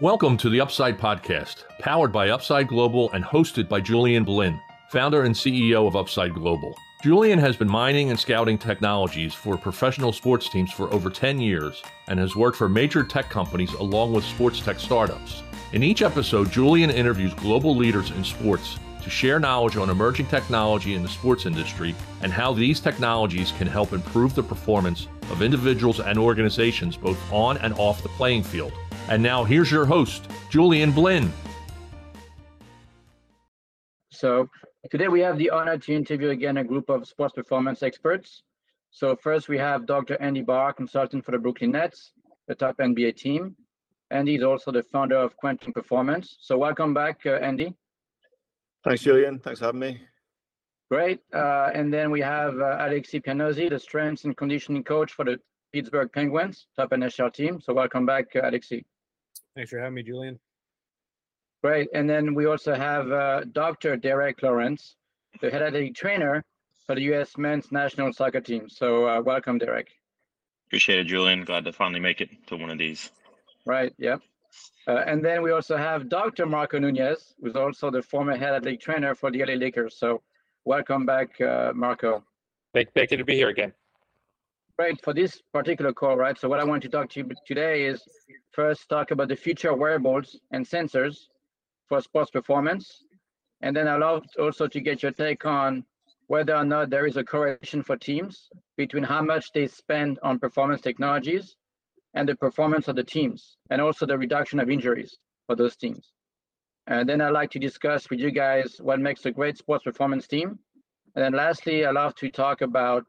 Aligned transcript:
Welcome 0.00 0.36
to 0.36 0.48
the 0.48 0.60
Upside 0.60 0.96
Podcast, 0.96 1.64
powered 1.80 2.12
by 2.12 2.28
Upside 2.28 2.68
Global 2.68 3.10
and 3.10 3.24
hosted 3.24 3.68
by 3.68 3.80
Julian 3.80 4.22
Blinn, 4.22 4.60
founder 4.90 5.24
and 5.24 5.34
CEO 5.34 5.88
of 5.88 5.96
Upside 5.96 6.34
Global. 6.34 6.78
Julian 7.02 7.36
has 7.40 7.56
been 7.56 7.68
mining 7.68 8.10
and 8.10 8.18
scouting 8.18 8.58
technologies 8.58 9.34
for 9.34 9.58
professional 9.58 10.12
sports 10.12 10.48
teams 10.48 10.70
for 10.70 10.88
over 10.94 11.10
10 11.10 11.40
years 11.40 11.82
and 12.06 12.20
has 12.20 12.36
worked 12.36 12.56
for 12.56 12.68
major 12.68 13.02
tech 13.02 13.28
companies 13.28 13.72
along 13.72 14.12
with 14.12 14.22
sports 14.22 14.60
tech 14.60 14.78
startups. 14.78 15.42
In 15.72 15.82
each 15.82 16.02
episode, 16.02 16.52
Julian 16.52 16.90
interviews 16.90 17.34
global 17.34 17.74
leaders 17.74 18.12
in 18.12 18.22
sports 18.22 18.78
to 19.02 19.10
share 19.10 19.40
knowledge 19.40 19.76
on 19.76 19.90
emerging 19.90 20.26
technology 20.26 20.94
in 20.94 21.02
the 21.02 21.08
sports 21.08 21.44
industry 21.44 21.92
and 22.22 22.32
how 22.32 22.52
these 22.52 22.78
technologies 22.78 23.52
can 23.58 23.66
help 23.66 23.92
improve 23.92 24.36
the 24.36 24.44
performance 24.44 25.08
of 25.32 25.42
individuals 25.42 25.98
and 25.98 26.20
organizations 26.20 26.96
both 26.96 27.18
on 27.32 27.58
and 27.58 27.74
off 27.74 28.00
the 28.04 28.08
playing 28.10 28.44
field. 28.44 28.72
And 29.08 29.22
now 29.22 29.42
here's 29.42 29.70
your 29.70 29.86
host, 29.86 30.28
Julian 30.50 30.92
Blinn. 30.92 31.32
So 34.12 34.50
today 34.90 35.08
we 35.08 35.20
have 35.20 35.38
the 35.38 35.48
honor 35.48 35.78
to 35.78 35.94
interview 35.94 36.28
again 36.28 36.58
a 36.58 36.64
group 36.64 36.90
of 36.90 37.08
sports 37.08 37.32
performance 37.32 37.82
experts. 37.82 38.42
So 38.90 39.16
first 39.16 39.48
we 39.48 39.56
have 39.56 39.86
Dr. 39.86 40.20
Andy 40.20 40.42
Barr, 40.42 40.74
consultant 40.74 41.24
for 41.24 41.32
the 41.32 41.38
Brooklyn 41.38 41.70
Nets, 41.70 42.12
the 42.48 42.54
top 42.54 42.76
NBA 42.76 43.16
team. 43.16 43.56
Andy 44.10 44.34
is 44.34 44.42
also 44.42 44.72
the 44.72 44.82
founder 44.82 45.16
of 45.16 45.34
Quantum 45.38 45.72
Performance. 45.72 46.36
So 46.40 46.58
welcome 46.58 46.92
back, 46.92 47.20
uh, 47.24 47.36
Andy. 47.36 47.74
Thanks, 48.84 49.02
Julian. 49.02 49.38
Thanks 49.38 49.60
for 49.60 49.66
having 49.66 49.80
me. 49.80 50.00
Great. 50.90 51.20
Uh, 51.34 51.70
and 51.74 51.92
then 51.92 52.10
we 52.10 52.20
have 52.20 52.54
uh, 52.54 52.76
Alexi 52.78 53.22
Pianosi, 53.24 53.70
the 53.70 53.78
strength 53.78 54.24
and 54.24 54.36
conditioning 54.36 54.84
coach 54.84 55.12
for 55.12 55.24
the 55.24 55.40
Pittsburgh 55.72 56.10
Penguins, 56.12 56.66
top 56.76 56.90
NHL 56.90 57.32
team. 57.32 57.60
So 57.60 57.72
welcome 57.72 58.04
back, 58.04 58.26
uh, 58.36 58.40
Alexi. 58.40 58.84
Thanks 59.58 59.72
for 59.72 59.80
having 59.80 59.94
me, 59.94 60.04
Julian. 60.04 60.38
Great. 61.64 61.88
And 61.92 62.08
then 62.08 62.32
we 62.32 62.46
also 62.46 62.76
have 62.76 63.10
uh, 63.10 63.42
Dr. 63.50 63.96
Derek 63.96 64.40
Lawrance, 64.40 64.94
the 65.40 65.50
head 65.50 65.62
athletic 65.62 65.96
trainer 65.96 66.44
for 66.86 66.94
the 66.94 67.00
U.S. 67.10 67.36
men's 67.36 67.72
national 67.72 68.12
soccer 68.12 68.40
team. 68.40 68.68
So 68.68 69.08
uh, 69.08 69.20
welcome, 69.20 69.58
Derek. 69.58 69.88
Appreciate 70.68 71.00
it, 71.00 71.08
Julian. 71.08 71.42
Glad 71.42 71.64
to 71.64 71.72
finally 71.72 71.98
make 71.98 72.20
it 72.20 72.30
to 72.46 72.56
one 72.56 72.70
of 72.70 72.78
these. 72.78 73.10
Right. 73.66 73.92
Yep. 73.98 74.20
Uh, 74.86 75.02
and 75.08 75.24
then 75.24 75.42
we 75.42 75.50
also 75.50 75.76
have 75.76 76.08
Dr. 76.08 76.46
Marco 76.46 76.78
Nunez, 76.78 77.34
who's 77.42 77.56
also 77.56 77.90
the 77.90 78.00
former 78.00 78.36
head 78.36 78.54
athletic 78.54 78.80
trainer 78.80 79.16
for 79.16 79.32
the 79.32 79.44
LA 79.44 79.54
Lakers. 79.54 79.98
So 79.98 80.22
welcome 80.66 81.04
back, 81.04 81.40
uh, 81.40 81.72
Marco. 81.74 82.22
Thank, 82.74 82.92
thank 82.94 83.10
you 83.10 83.16
to 83.16 83.24
be 83.24 83.34
here 83.34 83.48
again. 83.48 83.72
Right. 84.78 84.96
For 85.02 85.12
this 85.12 85.42
particular 85.52 85.92
call, 85.92 86.16
right? 86.16 86.38
So 86.38 86.48
what 86.48 86.60
I 86.60 86.64
want 86.64 86.84
to 86.84 86.88
talk 86.88 87.10
to 87.10 87.20
you 87.20 87.28
today 87.44 87.86
is 87.86 88.00
first 88.52 88.88
talk 88.88 89.10
about 89.10 89.26
the 89.26 89.34
future 89.34 89.74
wearables 89.74 90.38
and 90.52 90.64
sensors 90.64 91.16
for 91.88 92.00
sports 92.00 92.30
performance. 92.30 93.02
And 93.60 93.74
then 93.74 93.88
I'd 93.88 93.98
love 94.00 94.24
also 94.38 94.68
to 94.68 94.80
get 94.80 95.02
your 95.02 95.10
take 95.10 95.44
on 95.44 95.84
whether 96.28 96.54
or 96.54 96.64
not 96.64 96.90
there 96.90 97.06
is 97.06 97.16
a 97.16 97.24
correlation 97.24 97.82
for 97.82 97.96
teams 97.96 98.50
between 98.76 99.02
how 99.02 99.20
much 99.20 99.50
they 99.52 99.66
spend 99.66 100.20
on 100.22 100.38
performance 100.38 100.80
technologies 100.80 101.56
and 102.14 102.28
the 102.28 102.36
performance 102.36 102.86
of 102.86 102.94
the 102.94 103.02
teams, 103.02 103.56
and 103.70 103.80
also 103.80 104.06
the 104.06 104.16
reduction 104.16 104.60
of 104.60 104.70
injuries 104.70 105.18
for 105.46 105.56
those 105.56 105.74
teams. 105.74 106.12
And 106.86 107.08
then 107.08 107.20
I'd 107.20 107.30
like 107.30 107.50
to 107.50 107.58
discuss 107.58 108.08
with 108.10 108.20
you 108.20 108.30
guys 108.30 108.76
what 108.80 109.00
makes 109.00 109.26
a 109.26 109.32
great 109.32 109.58
sports 109.58 109.82
performance 109.82 110.28
team. 110.28 110.58
And 111.16 111.24
then 111.24 111.32
lastly, 111.32 111.84
I'd 111.84 111.96
love 111.96 112.14
to 112.16 112.30
talk 112.30 112.60
about 112.60 113.04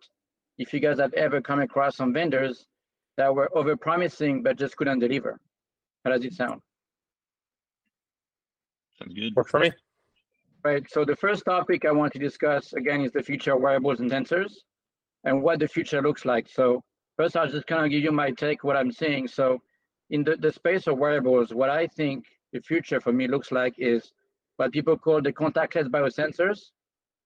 if 0.60 0.74
you 0.74 0.80
guys 0.80 1.00
have 1.00 1.14
ever 1.14 1.42
come 1.42 1.62
across 1.62 1.96
some 1.96 2.14
vendors 2.14 2.68
that 3.18 3.34
were 3.34 3.50
over 3.58 3.76
promising 3.76 4.44
but 4.44 4.58
just 4.58 4.76
couldn't 4.78 5.00
deliver. 5.00 5.40
How 6.04 6.12
does 6.12 6.24
it 6.24 6.34
sound? 6.34 6.62
Sounds 9.00 9.14
good. 9.14 9.34
Work 9.36 9.48
for 9.48 9.62
me. 9.62 9.72
Right. 10.64 10.84
So 10.92 11.06
the 11.06 11.16
first 11.16 11.46
topic 11.46 11.86
I 11.86 11.92
want 11.92 12.12
to 12.14 12.20
discuss 12.20 12.74
again 12.74 13.02
is 13.02 13.14
the 13.14 13.24
future 13.24 13.54
of 13.54 13.62
wearables 13.62 14.02
and 14.02 14.12
sensors 14.12 14.52
and 15.24 15.42
what 15.42 15.60
the 15.60 15.68
future 15.68 16.02
looks 16.02 16.26
like. 16.26 16.50
So 16.50 16.84
first 17.16 17.38
I'll 17.38 17.50
just 17.50 17.66
kind 17.66 17.86
of 17.86 17.90
give 17.92 18.04
you 18.04 18.12
my 18.12 18.32
take 18.32 18.66
what 18.66 18.76
I'm 18.76 18.92
seeing. 18.92 19.28
So 19.28 19.60
in 20.10 20.26
the, 20.26 20.36
the 20.36 20.52
space 20.52 20.88
of 20.88 20.98
wearables, 20.98 21.54
what 21.54 21.70
I 21.70 21.88
think 21.88 22.26
the 22.52 22.60
future 22.60 23.00
for 23.00 23.14
me 23.14 23.28
looks 23.28 23.52
like 23.54 23.76
is 23.78 24.12
what 24.58 24.74
people 24.74 24.98
call 24.98 25.22
the 25.22 25.32
contactless 25.32 25.88
biosensors 25.88 26.60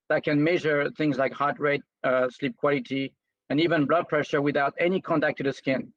that 0.10 0.24
can 0.24 0.44
measure 0.44 0.92
things 0.92 1.18
like 1.18 1.34
heart 1.34 1.60
rate, 1.60 1.82
uh, 2.04 2.30
sleep 2.30 2.56
quality, 2.58 3.12
and 3.54 3.62
even 3.62 3.86
blood 3.86 4.08
pressure 4.08 4.42
without 4.42 4.74
any 4.80 5.00
contact 5.00 5.38
to 5.38 5.44
the 5.44 5.54
skin. 5.54 5.94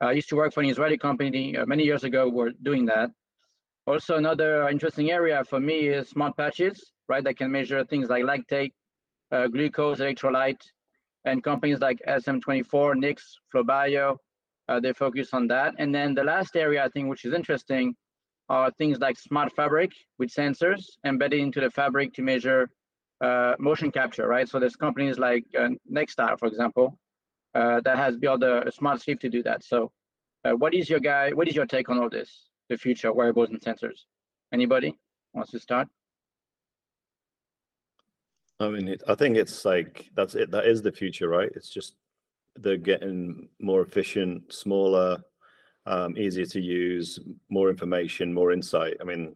I 0.00 0.12
used 0.12 0.30
to 0.30 0.36
work 0.36 0.54
for 0.54 0.62
an 0.62 0.70
Israeli 0.70 0.96
company 0.96 1.54
uh, 1.54 1.66
many 1.66 1.84
years 1.84 2.02
ago. 2.02 2.30
We're 2.30 2.52
doing 2.62 2.86
that. 2.86 3.10
Also, 3.86 4.16
another 4.16 4.70
interesting 4.70 5.10
area 5.10 5.44
for 5.44 5.60
me 5.60 5.88
is 5.88 6.08
smart 6.08 6.34
patches, 6.34 6.92
right? 7.06 7.22
That 7.22 7.36
can 7.36 7.52
measure 7.52 7.84
things 7.84 8.08
like 8.08 8.24
lactate, 8.24 8.72
uh, 9.32 9.48
glucose, 9.48 9.98
electrolyte, 9.98 10.62
and 11.26 11.44
companies 11.44 11.80
like 11.80 11.98
SM24, 12.08 12.96
Nix, 12.96 13.38
Flobio, 13.54 14.16
uh, 14.70 14.80
they 14.80 14.94
focus 14.94 15.34
on 15.34 15.46
that. 15.48 15.74
And 15.78 15.94
then 15.94 16.14
the 16.14 16.24
last 16.24 16.56
area 16.56 16.82
I 16.86 16.88
think 16.88 17.10
which 17.10 17.26
is 17.26 17.34
interesting 17.34 17.94
are 18.48 18.70
things 18.70 18.98
like 18.98 19.18
smart 19.18 19.52
fabric 19.54 19.92
with 20.18 20.30
sensors 20.30 20.84
embedded 21.04 21.40
into 21.40 21.60
the 21.60 21.70
fabric 21.70 22.14
to 22.14 22.22
measure 22.22 22.70
uh, 23.20 23.54
motion 23.58 23.90
capture, 23.90 24.26
right? 24.26 24.48
So 24.48 24.58
there's 24.58 24.76
companies 24.76 25.18
like 25.18 25.44
uh, 25.58 25.70
Nexstar, 25.90 26.38
for 26.38 26.46
example, 26.46 26.98
uh, 27.54 27.80
that 27.84 27.96
has 27.96 28.16
built 28.16 28.42
a, 28.42 28.66
a, 28.66 28.72
smart 28.72 29.00
sleeve 29.00 29.20
to 29.20 29.28
do 29.28 29.42
that. 29.44 29.62
So 29.62 29.92
uh, 30.44 30.52
what 30.52 30.74
is 30.74 30.90
your 30.90 31.00
guy, 31.00 31.30
what 31.30 31.48
is 31.48 31.54
your 31.54 31.66
take 31.66 31.88
on 31.88 31.98
all 31.98 32.10
this, 32.10 32.48
the 32.68 32.76
future 32.76 33.12
wearables 33.12 33.50
and 33.50 33.60
sensors? 33.60 34.00
Anybody 34.52 34.98
wants 35.32 35.52
to 35.52 35.60
start? 35.60 35.88
I 38.60 38.68
mean, 38.68 38.88
it, 38.88 39.02
I 39.08 39.14
think 39.14 39.36
it's 39.36 39.64
like, 39.64 40.10
that's 40.14 40.34
it. 40.34 40.50
That 40.50 40.66
is 40.66 40.82
the 40.82 40.92
future, 40.92 41.28
right? 41.28 41.50
It's 41.54 41.70
just, 41.70 41.94
they're 42.56 42.76
getting 42.76 43.48
more 43.60 43.82
efficient, 43.82 44.52
smaller, 44.52 45.22
um, 45.86 46.16
easier 46.16 46.46
to 46.46 46.60
use, 46.60 47.18
more 47.48 47.68
information, 47.68 48.32
more 48.32 48.52
insight. 48.52 48.96
I 49.00 49.04
mean, 49.04 49.34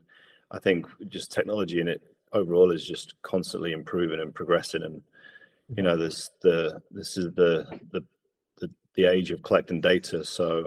I 0.50 0.58
think 0.58 0.86
just 1.08 1.32
technology 1.32 1.80
in 1.80 1.88
it 1.88 2.02
overall 2.32 2.70
is 2.70 2.86
just 2.86 3.14
constantly 3.22 3.72
improving 3.72 4.20
and 4.20 4.34
progressing 4.34 4.82
and 4.82 5.02
you 5.76 5.82
know 5.82 5.96
this 5.96 6.30
the 6.42 6.80
this 6.90 7.16
is 7.16 7.26
the 7.34 7.66
the 7.92 8.02
the, 8.58 8.70
the 8.94 9.04
age 9.04 9.30
of 9.30 9.42
collecting 9.42 9.80
data 9.80 10.24
so 10.24 10.62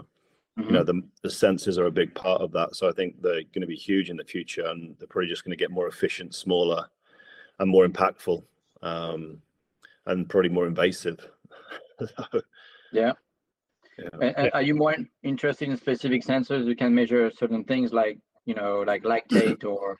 mm-hmm. 0.58 0.64
you 0.64 0.72
know 0.72 0.84
mm-hmm. 0.84 1.00
the, 1.00 1.08
the 1.24 1.30
sensors 1.30 1.78
are 1.78 1.88
a 1.88 1.92
big 1.92 2.14
part 2.14 2.42
of 2.42 2.52
that 2.52 2.76
so 2.76 2.88
i 2.88 2.92
think 2.92 3.20
they're 3.22 3.44
going 3.54 3.62
to 3.62 3.68
be 3.68 3.76
huge 3.76 4.10
in 4.10 4.18
the 4.18 4.24
future 4.24 4.66
and 4.68 4.96
they're 5.00 5.08
probably 5.08 5.30
just 5.30 5.44
going 5.44 5.56
to 5.56 5.62
get 5.62 5.72
more 5.72 5.88
efficient 5.88 6.36
smaller 6.36 6.86
and 7.60 7.70
more 7.70 7.88
impactful 7.88 8.44
um, 8.82 9.38
and 10.08 10.30
probably 10.30 10.50
more 10.50 10.68
invasive 10.68 11.28
yeah 12.92 13.12
yeah. 14.22 14.50
are 14.54 14.62
you 14.62 14.74
more 14.74 14.96
interested 15.24 15.70
in 15.70 15.78
specific 15.78 16.24
sensors 16.24 16.66
you 16.66 16.76
can 16.76 16.94
measure 16.94 17.32
certain 17.32 17.64
things 17.64 17.94
like 17.94 18.18
you 18.46 18.56
know 18.56 18.84
like 18.86 19.04
lactate 19.04 19.64
or 19.66 20.00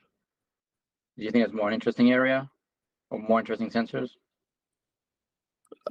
do 1.22 1.26
you 1.26 1.32
think 1.32 1.46
it's 1.46 1.54
more 1.54 1.68
an 1.68 1.76
interesting 1.76 2.12
area 2.12 2.50
or 3.12 3.20
more 3.20 3.40
interesting 3.40 3.70
sensors? 3.70 4.10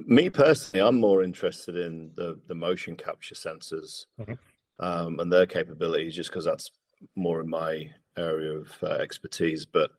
Me 0.01 0.29
personally, 0.29 0.85
I'm 0.85 0.99
more 0.99 1.23
interested 1.23 1.77
in 1.77 2.11
the 2.17 2.37
the 2.47 2.53
motion 2.53 2.97
capture 2.97 3.35
sensors 3.35 4.07
mm-hmm. 4.19 4.33
um, 4.85 5.21
and 5.21 5.31
their 5.31 5.45
capabilities, 5.45 6.15
just 6.15 6.31
because 6.31 6.43
that's 6.43 6.69
more 7.15 7.39
in 7.39 7.49
my 7.49 7.89
area 8.17 8.57
of 8.57 8.67
uh, 8.83 8.87
expertise. 8.87 9.65
But 9.65 9.91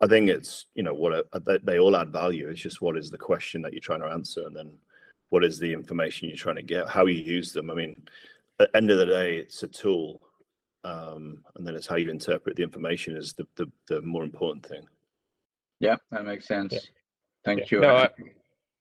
I 0.00 0.08
think 0.08 0.28
it's 0.28 0.66
you 0.74 0.82
know 0.82 0.94
what 0.94 1.12
a, 1.12 1.24
they, 1.46 1.58
they 1.62 1.78
all 1.78 1.94
add 1.94 2.12
value. 2.12 2.48
It's 2.48 2.60
just 2.60 2.82
what 2.82 2.96
is 2.96 3.08
the 3.08 3.18
question 3.18 3.62
that 3.62 3.72
you're 3.72 3.80
trying 3.80 4.02
to 4.02 4.08
answer, 4.08 4.48
and 4.48 4.56
then 4.56 4.72
what 5.28 5.44
is 5.44 5.60
the 5.60 5.72
information 5.72 6.28
you're 6.28 6.36
trying 6.36 6.56
to 6.56 6.62
get, 6.62 6.88
how 6.88 7.06
you 7.06 7.22
use 7.22 7.52
them. 7.52 7.70
I 7.70 7.74
mean, 7.74 8.02
at 8.58 8.72
the 8.72 8.76
end 8.76 8.90
of 8.90 8.98
the 8.98 9.06
day, 9.06 9.36
it's 9.36 9.62
a 9.62 9.68
tool 9.68 10.20
um, 10.84 11.38
and 11.56 11.66
then 11.66 11.74
it's 11.74 11.86
how 11.86 11.96
you 11.96 12.10
interpret 12.10 12.56
the 12.56 12.62
information 12.62 13.16
is 13.16 13.32
the 13.34 13.46
the, 13.56 13.66
the 13.88 14.00
more 14.02 14.24
important 14.24 14.64
thing. 14.66 14.86
Yeah, 15.78 15.96
that 16.10 16.24
makes 16.24 16.46
sense. 16.46 16.72
Yeah. 16.72 16.80
Thank 17.44 17.60
yeah. 17.60 17.66
you. 17.70 17.80
No, 17.80 17.96
I, 17.96 18.08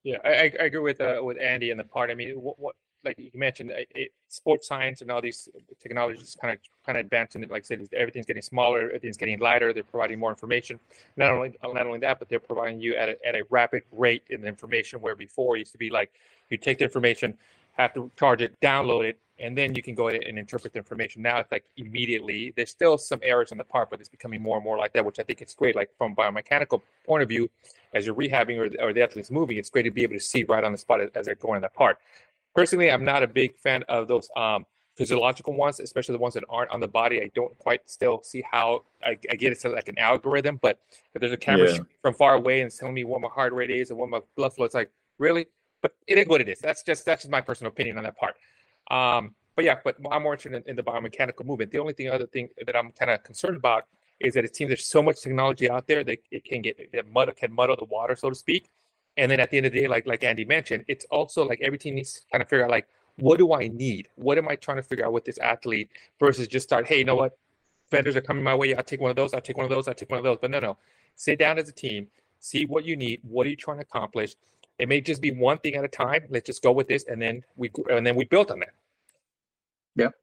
yeah, 0.03 0.17
I, 0.23 0.51
I 0.59 0.65
agree 0.65 0.79
with 0.79 1.01
uh, 1.01 1.21
with 1.23 1.39
Andy 1.39 1.71
in 1.71 1.77
the 1.77 1.83
part. 1.83 2.09
I 2.09 2.15
mean, 2.15 2.31
what, 2.35 2.59
what 2.59 2.75
like 3.03 3.17
you 3.17 3.31
mentioned, 3.33 3.71
it, 3.71 3.87
it, 3.95 4.11
sports 4.27 4.67
science 4.67 5.01
and 5.01 5.09
all 5.09 5.21
these 5.21 5.47
technologies 5.81 6.37
kind 6.41 6.53
of 6.53 6.59
kind 6.85 6.97
of 6.97 7.05
advancing. 7.05 7.41
Like 7.49 7.63
I 7.63 7.65
said, 7.65 7.87
everything's 7.93 8.25
getting 8.25 8.41
smaller, 8.41 8.87
everything's 8.87 9.17
getting 9.17 9.39
lighter. 9.39 9.73
They're 9.73 9.83
providing 9.83 10.19
more 10.19 10.29
information. 10.29 10.79
Not 11.15 11.31
only 11.31 11.57
not 11.63 11.85
only 11.85 11.99
that, 11.99 12.19
but 12.19 12.29
they're 12.29 12.39
providing 12.39 12.81
you 12.81 12.95
at 12.95 13.09
a, 13.09 13.27
at 13.27 13.35
a 13.35 13.43
rapid 13.49 13.83
rate 13.91 14.23
in 14.29 14.41
the 14.41 14.47
information. 14.47 14.99
Where 15.01 15.15
before 15.15 15.55
it 15.55 15.59
used 15.59 15.71
to 15.73 15.77
be 15.77 15.89
like 15.89 16.11
you 16.49 16.57
take 16.57 16.79
the 16.79 16.85
information, 16.85 17.37
have 17.73 17.93
to 17.93 18.11
charge 18.17 18.41
it, 18.41 18.59
download 18.61 19.05
it, 19.05 19.19
and 19.39 19.57
then 19.57 19.73
you 19.75 19.81
can 19.81 19.95
go 19.95 20.09
ahead 20.09 20.23
and 20.23 20.37
interpret 20.37 20.73
the 20.73 20.79
information. 20.79 21.21
Now 21.21 21.39
it's 21.39 21.51
like 21.51 21.65
immediately. 21.77 22.53
There's 22.55 22.69
still 22.69 22.97
some 22.97 23.19
errors 23.23 23.51
on 23.51 23.57
the 23.57 23.63
part, 23.63 23.89
but 23.89 23.99
it's 23.99 24.09
becoming 24.09 24.41
more 24.41 24.57
and 24.57 24.63
more 24.63 24.77
like 24.77 24.93
that, 24.93 25.05
which 25.05 25.19
I 25.19 25.23
think 25.23 25.41
it's 25.41 25.53
great. 25.53 25.75
Like 25.75 25.89
from 25.97 26.15
biomechanical 26.15 26.81
point 27.05 27.23
of 27.23 27.29
view, 27.29 27.49
as 27.93 28.05
you're 28.05 28.15
rehabbing 28.15 28.57
or, 28.57 28.83
or 28.83 28.93
the 28.93 29.01
athlete's 29.01 29.31
moving, 29.31 29.57
it's 29.57 29.69
great 29.69 29.83
to 29.83 29.91
be 29.91 30.03
able 30.03 30.15
to 30.15 30.19
see 30.19 30.43
right 30.43 30.63
on 30.63 30.71
the 30.71 30.77
spot 30.77 31.01
as, 31.01 31.09
as 31.15 31.25
they're 31.25 31.35
going 31.35 31.57
in 31.57 31.61
that 31.61 31.73
part. 31.73 31.97
Personally, 32.55 32.91
I'm 32.91 33.05
not 33.05 33.23
a 33.23 33.27
big 33.27 33.55
fan 33.57 33.83
of 33.87 34.07
those 34.07 34.29
um, 34.35 34.65
physiological 34.97 35.53
ones, 35.53 35.79
especially 35.79 36.13
the 36.13 36.19
ones 36.19 36.33
that 36.33 36.43
aren't 36.49 36.71
on 36.71 36.79
the 36.81 36.87
body. 36.87 37.21
I 37.21 37.31
don't 37.33 37.57
quite 37.57 37.89
still 37.89 38.21
see 38.23 38.43
how 38.51 38.83
I, 39.03 39.17
I 39.31 39.35
get 39.35 39.53
it's 39.53 39.63
like 39.63 39.87
an 39.87 39.97
algorithm, 39.97 40.59
but 40.61 40.79
if 41.13 41.21
there's 41.21 41.31
a 41.31 41.37
camera 41.37 41.71
Yeah. 41.71 41.79
from 42.01 42.13
far 42.15 42.33
away 42.35 42.61
and 42.61 42.71
telling 42.71 42.95
me 42.95 43.05
what 43.05 43.21
my 43.21 43.29
heart 43.29 43.53
rate 43.53 43.69
is 43.69 43.91
and 43.91 43.97
what 43.99 44.09
my 44.09 44.19
blood 44.35 44.53
flow, 44.53 44.65
it's 44.65 44.75
like 44.75 44.91
really. 45.17 45.47
But 45.81 45.93
it 46.07 46.17
is 46.17 46.27
what 46.27 46.41
it 46.41 46.49
is. 46.49 46.59
That's 46.59 46.83
just 46.83 47.05
that's 47.05 47.21
just 47.23 47.31
my 47.31 47.39
personal 47.39 47.71
opinion 47.71 47.97
on 47.97 48.03
that 48.03 48.17
part. 48.17 48.35
Um, 48.89 49.35
but 49.55 49.65
yeah, 49.65 49.75
but 49.83 49.97
I'm 50.09 50.23
more 50.23 50.33
interested 50.33 50.63
in, 50.63 50.69
in 50.69 50.75
the 50.75 50.83
biomechanical 50.83 51.45
movement. 51.45 51.71
The 51.71 51.79
only 51.79 51.93
thing, 51.93 52.09
other 52.09 52.27
thing 52.27 52.49
that 52.65 52.75
I'm 52.75 52.91
kind 52.91 53.11
of 53.11 53.23
concerned 53.23 53.57
about 53.57 53.85
is 54.19 54.33
that 54.33 54.45
it 54.45 54.55
seems 54.55 54.69
there's 54.69 54.85
so 54.85 55.01
much 55.01 55.21
technology 55.21 55.69
out 55.69 55.87
there 55.87 56.03
that 56.03 56.19
it 56.31 56.45
can 56.45 56.61
get 56.61 56.77
it 56.79 57.11
muddle, 57.11 57.33
can 57.33 57.53
muddle 57.53 57.75
the 57.75 57.85
water, 57.85 58.15
so 58.15 58.29
to 58.29 58.35
speak. 58.35 58.69
And 59.17 59.29
then 59.29 59.39
at 59.39 59.49
the 59.51 59.57
end 59.57 59.65
of 59.65 59.73
the 59.73 59.81
day, 59.81 59.87
like 59.87 60.07
like 60.07 60.23
Andy 60.23 60.45
mentioned, 60.45 60.85
it's 60.87 61.05
also 61.11 61.45
like 61.45 61.59
everything 61.61 61.95
needs 61.95 62.13
to 62.13 62.21
kind 62.31 62.41
of 62.41 62.49
figure 62.49 62.65
out 62.65 62.71
like 62.71 62.87
what 63.19 63.37
do 63.37 63.53
I 63.53 63.67
need? 63.67 64.07
What 64.15 64.37
am 64.37 64.47
I 64.47 64.55
trying 64.55 64.77
to 64.77 64.83
figure 64.83 65.05
out 65.05 65.13
with 65.13 65.25
this 65.25 65.37
athlete 65.39 65.89
versus 66.19 66.47
just 66.47 66.67
start, 66.67 66.87
hey, 66.87 66.99
you 66.99 67.05
know 67.05 67.15
what? 67.15 67.37
Vendors 67.91 68.15
are 68.15 68.21
coming 68.21 68.43
my 68.43 68.55
way. 68.55 68.73
I'll 68.73 68.83
take 68.83 69.01
one 69.01 69.09
of 69.09 69.15
those. 69.15 69.33
I'll 69.33 69.41
take 69.41 69.57
one 69.57 69.65
of 69.65 69.69
those. 69.69 69.87
I'll 69.87 69.93
take 69.93 70.09
one 70.09 70.19
of 70.19 70.23
those. 70.23 70.37
But 70.41 70.51
no, 70.51 70.59
no. 70.59 70.77
Sit 71.15 71.39
down 71.39 71.59
as 71.59 71.67
a 71.67 71.73
team, 71.73 72.07
see 72.39 72.65
what 72.65 72.85
you 72.85 72.95
need. 72.95 73.19
What 73.23 73.45
are 73.45 73.49
you 73.49 73.55
trying 73.55 73.77
to 73.77 73.81
accomplish? 73.81 74.35
It 74.79 74.87
may 74.87 75.01
just 75.01 75.21
be 75.21 75.31
one 75.31 75.57
thing 75.59 75.75
at 75.75 75.83
a 75.83 75.89
time. 75.89 76.23
Let's 76.29 76.45
just 76.45 76.63
go 76.63 76.71
with 76.71 76.87
this, 76.87 77.05
and 77.07 77.21
then 77.21 77.43
we 77.55 77.69
and 77.89 78.05
then 78.07 78.15
we 78.15 78.25
built 78.25 78.49
on 78.49 78.59
that. 78.59 78.69
Yep. 79.95 80.13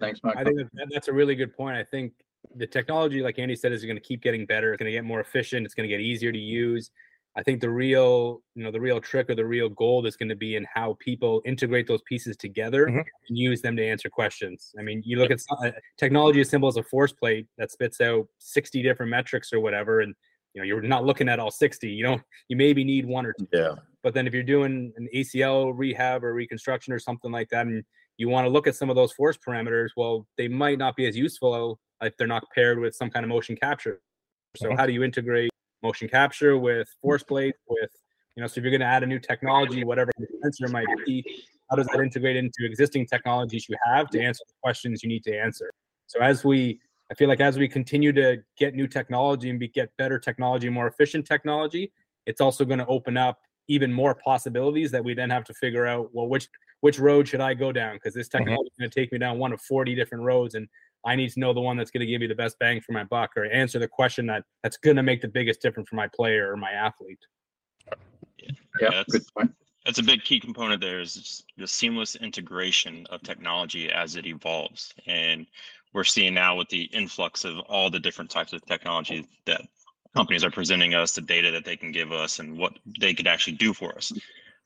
Thanks, 0.00 0.20
Mike. 0.24 0.36
I 0.36 0.44
think 0.44 0.58
that, 0.58 0.88
that's 0.90 1.08
a 1.08 1.12
really 1.12 1.36
good 1.36 1.56
point. 1.56 1.76
I 1.76 1.84
think 1.84 2.12
the 2.56 2.66
technology, 2.66 3.22
like 3.22 3.38
Andy 3.38 3.54
said, 3.54 3.72
is 3.72 3.84
going 3.84 3.96
to 3.96 4.02
keep 4.02 4.20
getting 4.20 4.44
better. 4.44 4.72
It's 4.72 4.80
going 4.80 4.90
to 4.90 4.92
get 4.92 5.04
more 5.04 5.20
efficient. 5.20 5.64
It's 5.64 5.74
going 5.74 5.88
to 5.88 5.94
get 5.94 6.00
easier 6.00 6.32
to 6.32 6.38
use. 6.38 6.90
I 7.36 7.42
think 7.42 7.60
the 7.60 7.70
real, 7.70 8.42
you 8.54 8.64
know, 8.64 8.70
the 8.70 8.80
real 8.80 9.00
trick 9.00 9.30
or 9.30 9.34
the 9.34 9.46
real 9.46 9.70
gold 9.70 10.06
is 10.06 10.16
going 10.16 10.28
to 10.28 10.36
be 10.36 10.56
in 10.56 10.66
how 10.74 10.98
people 11.00 11.40
integrate 11.46 11.86
those 11.86 12.02
pieces 12.02 12.36
together 12.36 12.86
Mhm. 12.86 13.04
and 13.28 13.38
use 13.38 13.62
them 13.62 13.74
to 13.76 13.86
answer 13.86 14.10
questions. 14.10 14.74
I 14.78 14.82
mean, 14.82 15.02
you 15.06 15.16
look 15.16 15.30
at 15.30 15.40
uh, 15.64 15.70
technology 15.96 16.40
as 16.40 16.50
simple 16.50 16.68
as 16.68 16.76
a 16.76 16.82
force 16.82 17.12
plate 17.12 17.46
that 17.56 17.70
spits 17.70 18.02
out 18.02 18.28
60 18.38 18.82
different 18.82 19.08
metrics 19.08 19.50
or 19.52 19.60
whatever, 19.60 20.00
and 20.00 20.14
you 20.54 20.60
know, 20.60 20.66
you're 20.66 20.82
not 20.82 21.04
looking 21.04 21.28
at 21.28 21.38
all 21.38 21.50
60. 21.50 21.88
You 21.88 22.02
don't, 22.04 22.22
you 22.48 22.56
maybe 22.56 22.84
need 22.84 23.06
one 23.06 23.26
or 23.26 23.32
two. 23.32 23.48
Yeah. 23.52 23.74
But 24.02 24.14
then 24.14 24.26
if 24.26 24.34
you're 24.34 24.42
doing 24.42 24.92
an 24.96 25.08
ACL 25.14 25.72
rehab 25.74 26.24
or 26.24 26.34
reconstruction 26.34 26.92
or 26.92 26.98
something 26.98 27.30
like 27.30 27.48
that, 27.50 27.66
and 27.66 27.84
you 28.16 28.28
want 28.28 28.44
to 28.44 28.50
look 28.50 28.66
at 28.66 28.74
some 28.74 28.90
of 28.90 28.96
those 28.96 29.12
force 29.12 29.38
parameters, 29.38 29.90
well, 29.96 30.26
they 30.36 30.48
might 30.48 30.78
not 30.78 30.96
be 30.96 31.06
as 31.06 31.16
useful 31.16 31.78
if 32.02 32.16
they're 32.16 32.26
not 32.26 32.44
paired 32.54 32.78
with 32.78 32.94
some 32.94 33.10
kind 33.10 33.24
of 33.24 33.30
motion 33.30 33.56
capture. 33.56 34.00
So 34.56 34.68
Mhm. 34.68 34.76
how 34.76 34.86
do 34.86 34.92
you 34.92 35.02
integrate 35.02 35.50
motion 35.82 36.08
capture 36.08 36.58
with 36.58 36.88
force 37.00 37.22
plates 37.22 37.58
with 37.68 37.90
you 38.36 38.40
know 38.40 38.46
so 38.46 38.58
if 38.58 38.64
you're 38.64 38.70
going 38.70 38.80
to 38.80 38.86
add 38.86 39.02
a 39.02 39.06
new 39.06 39.18
technology 39.18 39.82
whatever 39.82 40.12
the 40.16 40.26
sensor 40.42 40.68
might 40.68 40.86
be 41.04 41.24
how 41.68 41.76
does 41.76 41.86
that 41.88 41.98
integrate 42.00 42.36
into 42.36 42.64
existing 42.64 43.04
technologies 43.04 43.68
you 43.68 43.76
have 43.84 44.08
to 44.08 44.20
answer 44.20 44.44
the 44.46 44.54
questions 44.62 45.02
you 45.02 45.08
need 45.08 45.24
to 45.24 45.36
answer 45.36 45.72
so 46.06 46.20
as 46.20 46.44
we 46.44 46.80
i 47.12 47.14
feel 47.14 47.28
like 47.28 47.40
as 47.40 47.58
we 47.58 47.68
continue 47.68 48.12
to 48.12 48.38
get 48.58 48.74
new 48.74 48.88
technology 48.88 49.50
and 49.50 49.60
be, 49.60 49.68
get 49.68 49.96
better 49.98 50.18
technology 50.18 50.68
more 50.68 50.88
efficient 50.88 51.24
technology 51.24 51.92
it's 52.26 52.40
also 52.40 52.64
going 52.64 52.78
to 52.78 52.86
open 52.86 53.16
up 53.16 53.38
even 53.68 53.92
more 53.92 54.14
possibilities 54.14 54.90
that 54.90 55.04
we 55.04 55.14
then 55.14 55.30
have 55.30 55.44
to 55.44 55.54
figure 55.54 55.86
out 55.86 56.08
well 56.12 56.26
which 56.26 56.48
which 56.80 56.98
road 56.98 57.28
should 57.28 57.40
i 57.40 57.54
go 57.54 57.70
down 57.70 57.94
because 57.94 58.14
this 58.14 58.28
mm-hmm. 58.28 58.38
technology 58.38 58.70
is 58.72 58.78
going 58.78 58.90
to 58.90 59.00
take 59.00 59.12
me 59.12 59.18
down 59.18 59.38
one 59.38 59.52
of 59.52 59.60
40 59.60 59.94
different 59.94 60.24
roads 60.24 60.54
and 60.54 60.66
I 61.04 61.16
need 61.16 61.30
to 61.32 61.40
know 61.40 61.52
the 61.52 61.60
one 61.60 61.76
that's 61.76 61.90
going 61.90 62.00
to 62.00 62.06
give 62.06 62.20
me 62.20 62.26
the 62.26 62.34
best 62.34 62.58
bang 62.58 62.80
for 62.80 62.92
my 62.92 63.04
buck 63.04 63.32
or 63.36 63.44
answer 63.46 63.78
the 63.78 63.88
question 63.88 64.26
that 64.26 64.44
that's 64.62 64.76
going 64.76 64.96
to 64.96 65.02
make 65.02 65.20
the 65.20 65.28
biggest 65.28 65.60
difference 65.60 65.88
for 65.88 65.96
my 65.96 66.08
player 66.08 66.52
or 66.52 66.56
my 66.56 66.70
athlete. 66.70 67.18
yeah, 68.80 68.90
that's- 68.90 69.04
good 69.10 69.22
point. 69.36 69.54
That's 69.84 69.98
a 69.98 70.02
big 70.04 70.22
key 70.22 70.38
component 70.38 70.80
there 70.80 71.00
is 71.00 71.42
the 71.56 71.66
seamless 71.66 72.14
integration 72.14 73.04
of 73.10 73.20
technology 73.22 73.90
as 73.90 74.14
it 74.14 74.26
evolves. 74.26 74.94
And 75.08 75.44
we're 75.92 76.04
seeing 76.04 76.34
now 76.34 76.56
with 76.56 76.68
the 76.68 76.84
influx 76.84 77.44
of 77.44 77.58
all 77.60 77.90
the 77.90 78.00
different 78.00 78.30
types 78.30 78.52
of 78.52 78.64
technology 78.66 79.26
that 79.46 79.62
companies 80.14 80.44
are 80.44 80.50
presenting 80.50 80.94
us, 80.94 81.12
the 81.12 81.20
data 81.20 81.50
that 81.50 81.64
they 81.64 81.76
can 81.76 81.92
give 81.92 82.12
us 82.12 82.38
and 82.38 82.56
what 82.56 82.78
they 82.98 83.14
could 83.14 83.26
actually 83.26 83.56
do 83.56 83.72
for 83.72 83.94
us. 83.96 84.12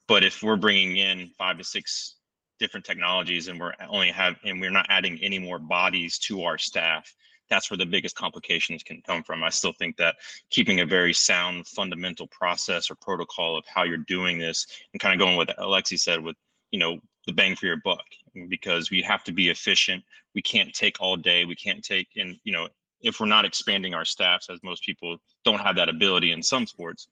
But 0.08 0.25
if 0.25 0.43
we're 0.43 0.56
bringing 0.56 0.96
in 0.96 1.31
five 1.37 1.58
to 1.58 1.64
six 1.64 2.17
different 2.58 2.87
technologies 2.87 3.49
and 3.49 3.61
we're 3.61 3.75
only 3.88 4.11
have 4.11 4.37
and 4.44 4.61
we're 4.61 4.70
not 4.70 4.87
adding 4.88 5.19
any 5.23 5.38
more 5.38 5.58
bodies 5.58 6.19
to 6.19 6.44
our 6.44 6.58
staff, 6.58 7.12
that's 7.49 7.70
where 7.70 7.79
the 7.79 7.87
biggest 7.87 8.17
complications 8.17 8.82
can 8.82 9.00
come 9.06 9.22
from. 9.22 9.44
I 9.44 9.50
still 9.50 9.72
think 9.72 9.96
that 9.96 10.17
keeping 10.50 10.81
a 10.81 10.87
very 10.87 11.12
sound 11.12 11.67
fundamental 11.67 12.26
process 12.29 12.90
or 12.90 12.96
protocol 12.96 13.56
of 13.56 13.64
how 13.72 13.84
you're 13.84 13.99
doing 13.99 14.38
this 14.38 14.67
and 14.93 15.00
kind 15.00 15.14
of 15.14 15.25
going 15.25 15.37
with 15.37 15.49
Alexi 15.58 15.99
said 15.99 16.20
with, 16.20 16.37
you 16.70 16.79
know, 16.79 16.99
the 17.26 17.32
bang 17.32 17.56
for 17.56 17.67
your 17.67 17.81
buck 17.84 18.05
because 18.49 18.90
we 18.90 19.02
have 19.02 19.25
to 19.25 19.32
be 19.32 19.49
efficient. 19.49 20.02
We 20.37 20.43
can't 20.43 20.73
take 20.73 21.00
all 21.00 21.17
day. 21.17 21.44
We 21.44 21.56
can't 21.56 21.83
take 21.83 22.06
and 22.17 22.37
you 22.44 22.53
know, 22.53 22.69
if 23.00 23.19
we're 23.19 23.27
not 23.27 23.44
expanding 23.44 23.94
our 23.94 24.05
staffs 24.05 24.49
as 24.49 24.61
most 24.62 24.85
people 24.85 25.17
don't 25.44 25.61
have 25.61 25.77
that 25.77 25.88
ability 25.88 26.31
in 26.31 26.43
some 26.43 26.67
sports, 26.67 27.09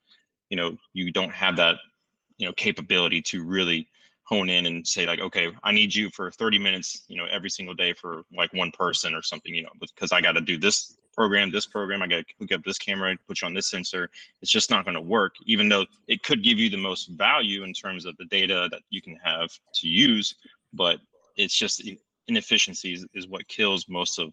you 0.51 0.57
know, 0.57 0.77
you 0.93 1.11
don't 1.11 1.33
have 1.33 1.57
that, 1.57 1.77
you 2.39 2.47
know, 2.47 2.53
capability 2.53 3.21
to 3.23 3.45
really 3.45 3.89
hone 4.25 4.49
in 4.49 4.67
and 4.67 4.87
say 4.87 5.07
like 5.07 5.21
okay 5.21 5.53
i 5.63 5.71
need 5.71 5.95
you 5.95 6.11
for 6.11 6.31
30 6.31 6.59
minutes 6.59 7.05
you 7.09 7.17
know 7.17 7.27
every 7.31 7.51
single 7.51 7.75
day 7.75 7.93
for 7.93 8.23
like 8.35 8.53
one 8.55 8.71
person 8.73 9.15
or 9.15 9.23
something 9.23 9.55
you 9.55 9.63
know 9.63 9.71
because 9.81 10.13
i 10.13 10.21
got 10.21 10.33
to 10.33 10.41
do 10.41 10.57
this 10.59 10.97
program 11.15 11.51
this 11.51 11.67
program 11.67 12.03
i 12.03 12.07
got 12.07 12.27
to 12.27 12.35
hook 12.41 12.53
up 12.53 12.65
this 12.65 12.79
camera 12.79 13.15
put 13.29 13.41
you 13.41 13.47
on 13.47 13.55
this 13.55 13.71
sensor 13.71 14.09
it's 14.41 14.51
just 14.51 14.71
not 14.71 14.85
going 14.85 14.95
to 14.95 15.01
work 15.01 15.35
even 15.45 15.69
though 15.69 15.85
it 16.09 16.23
could 16.23 16.43
give 16.43 16.59
you 16.59 16.71
the 16.71 16.77
most 16.77 17.11
value 17.11 17.65
in 17.65 17.73
terms 17.73 18.07
of 18.07 18.17
the 18.17 18.25
data 18.27 18.67
that 18.71 18.81
you 18.91 19.03
can 19.03 19.17
have 19.23 19.51
to 19.75 19.89
use 19.89 20.35
but 20.73 20.99
it's 21.37 21.57
just 21.57 21.87
inefficiencies 22.29 23.05
is 23.15 23.29
what 23.29 23.47
kills 23.49 23.89
most 23.89 24.19
of 24.19 24.33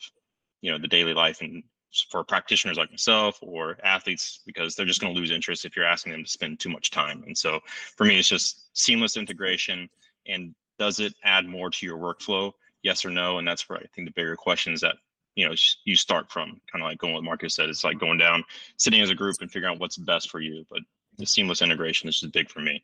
you 0.61 0.71
know 0.71 0.77
the 0.77 0.87
daily 0.87 1.13
life 1.13 1.41
and 1.41 1.63
for 2.09 2.23
practitioners 2.23 2.77
like 2.77 2.89
myself 2.89 3.37
or 3.41 3.77
athletes 3.83 4.39
because 4.45 4.75
they're 4.75 4.85
just 4.85 5.01
going 5.01 5.13
to 5.13 5.19
lose 5.19 5.31
interest 5.31 5.65
if 5.65 5.75
you're 5.75 5.85
asking 5.85 6.13
them 6.13 6.23
to 6.23 6.29
spend 6.29 6.59
too 6.59 6.69
much 6.69 6.89
time. 6.89 7.21
And 7.27 7.37
so 7.37 7.59
for 7.97 8.05
me 8.05 8.17
it's 8.17 8.29
just 8.29 8.69
seamless 8.73 9.17
integration 9.17 9.89
and 10.25 10.55
does 10.79 10.99
it 10.99 11.13
add 11.23 11.45
more 11.45 11.69
to 11.69 11.85
your 11.85 11.97
workflow? 11.97 12.53
Yes 12.81 13.03
or 13.03 13.09
no? 13.09 13.37
And 13.37 13.47
that's 13.47 13.67
where 13.67 13.77
i 13.77 13.83
think 13.93 14.07
the 14.07 14.13
bigger 14.13 14.35
question 14.35 14.73
is 14.73 14.81
that 14.81 14.95
you 15.35 15.47
know 15.47 15.53
you 15.85 15.95
start 15.95 16.31
from 16.31 16.61
kind 16.71 16.83
of 16.83 16.89
like 16.89 16.97
going 16.97 17.13
what 17.13 17.23
marco's 17.23 17.55
said 17.55 17.69
it's 17.69 17.83
like 17.83 17.99
going 17.99 18.17
down 18.17 18.43
sitting 18.77 19.01
as 19.01 19.09
a 19.09 19.15
group 19.15 19.37
and 19.41 19.51
figuring 19.51 19.73
out 19.73 19.79
what's 19.79 19.97
best 19.97 20.29
for 20.29 20.41
you 20.41 20.65
but 20.69 20.81
the 21.17 21.25
seamless 21.25 21.61
integration 21.61 22.09
is 22.09 22.19
just 22.19 22.33
big 22.33 22.49
for 22.49 22.59
me 22.59 22.83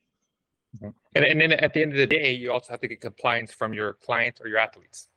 And, 1.15 1.25
and 1.25 1.41
then 1.41 1.53
at 1.53 1.73
the 1.73 1.81
end 1.81 1.91
of 1.93 1.97
the 1.97 2.07
day, 2.07 2.31
you 2.33 2.51
also 2.51 2.71
have 2.71 2.81
to 2.81 2.87
get 2.87 3.01
compliance 3.01 3.51
from 3.51 3.73
your 3.73 3.93
clients 3.93 4.39
or 4.41 4.47
your 4.47 4.59
athletes. 4.59 5.07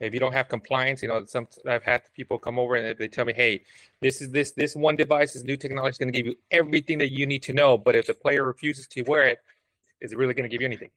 If 0.00 0.12
you 0.12 0.18
don't 0.18 0.32
have 0.32 0.48
compliance, 0.48 1.00
you 1.02 1.08
know, 1.08 1.24
some 1.26 1.46
I've 1.68 1.84
had 1.84 2.02
people 2.16 2.36
come 2.36 2.58
over 2.58 2.74
and 2.74 2.98
they 2.98 3.06
tell 3.06 3.24
me, 3.24 3.32
"Hey, 3.32 3.62
this 4.00 4.20
is 4.20 4.30
this 4.32 4.50
this 4.50 4.74
one 4.74 4.96
device, 4.96 5.34
this 5.34 5.44
new 5.44 5.56
technology 5.56 5.92
is 5.92 5.98
going 5.98 6.12
to 6.12 6.18
give 6.18 6.26
you 6.26 6.36
everything 6.50 6.98
that 6.98 7.12
you 7.12 7.24
need 7.24 7.42
to 7.44 7.52
know, 7.52 7.78
but 7.78 7.94
if 7.94 8.08
the 8.08 8.14
player 8.14 8.42
refuses 8.44 8.88
to 8.88 9.02
wear 9.02 9.28
it, 9.28 9.38
is 10.00 10.10
it 10.10 10.18
really 10.18 10.34
going 10.34 10.42
to 10.42 10.48
give 10.48 10.60
you 10.60 10.66
anything?" 10.66 10.90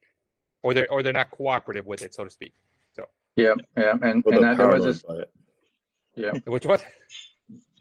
Or 0.63 0.73
they're 0.73 0.91
or 0.91 1.03
they're 1.03 1.13
not 1.13 1.29
cooperative 1.29 1.85
with 1.85 2.01
it, 2.01 2.15
so 2.15 2.23
to 2.23 2.31
speak. 2.31 2.53
So 2.95 3.07
yeah, 3.35 3.53
yeah, 3.77 3.91
and 4.01 4.23
Well, 4.23 4.35
and 4.35 4.43
they're 4.43 4.55
there 4.55 4.67
was 4.69 4.81
paranoid 4.81 4.83
this. 4.87 5.03
by 5.03 5.15
it. 6.33 6.47
Which 6.47 6.65
what? 6.65 6.83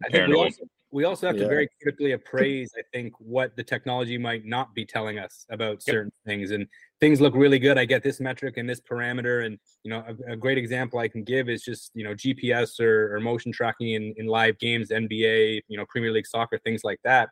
I 0.05 0.11
think 0.11 0.29
we 0.29 0.35
also, 0.35 0.65
we 0.95 1.03
also 1.03 1.27
have 1.27 1.37
to 1.37 1.49
very 1.49 1.69
critically 1.83 2.13
appraise, 2.13 2.71
I 2.79 2.83
think, 2.93 3.15
what 3.19 3.57
the 3.57 3.65
technology 3.65 4.17
might 4.17 4.45
not 4.45 4.77
be 4.77 4.87
telling 4.87 5.19
us 5.19 5.45
about 5.51 5.83
Yep. 5.89 5.95
certain 5.95 6.13
things. 6.25 6.53
And 6.53 6.69
things 7.01 7.21
look 7.21 7.35
really 7.35 7.59
good. 7.59 7.77
I 7.77 7.85
get 7.85 8.05
this 8.05 8.21
metric 8.21 8.59
and 8.59 8.71
this 8.71 8.81
parameter. 8.81 9.45
And, 9.45 9.59
you 9.83 9.91
know, 9.91 10.05
a, 10.07 10.35
a 10.35 10.37
great 10.37 10.57
example 10.57 11.01
I 11.01 11.09
can 11.09 11.25
give 11.25 11.49
is 11.49 11.65
just, 11.65 11.91
you 11.95 12.05
know, 12.05 12.15
GPS 12.15 12.79
or, 12.79 13.13
or 13.13 13.19
motion 13.19 13.51
tracking 13.51 13.95
in, 13.95 14.15
in 14.19 14.27
live 14.27 14.57
games, 14.61 14.91
NBA, 14.91 15.63
you 15.67 15.77
know, 15.77 15.85
Premier 15.89 16.13
League 16.13 16.29
soccer, 16.29 16.59
things 16.59 16.85
like 16.85 17.01
that. 17.03 17.31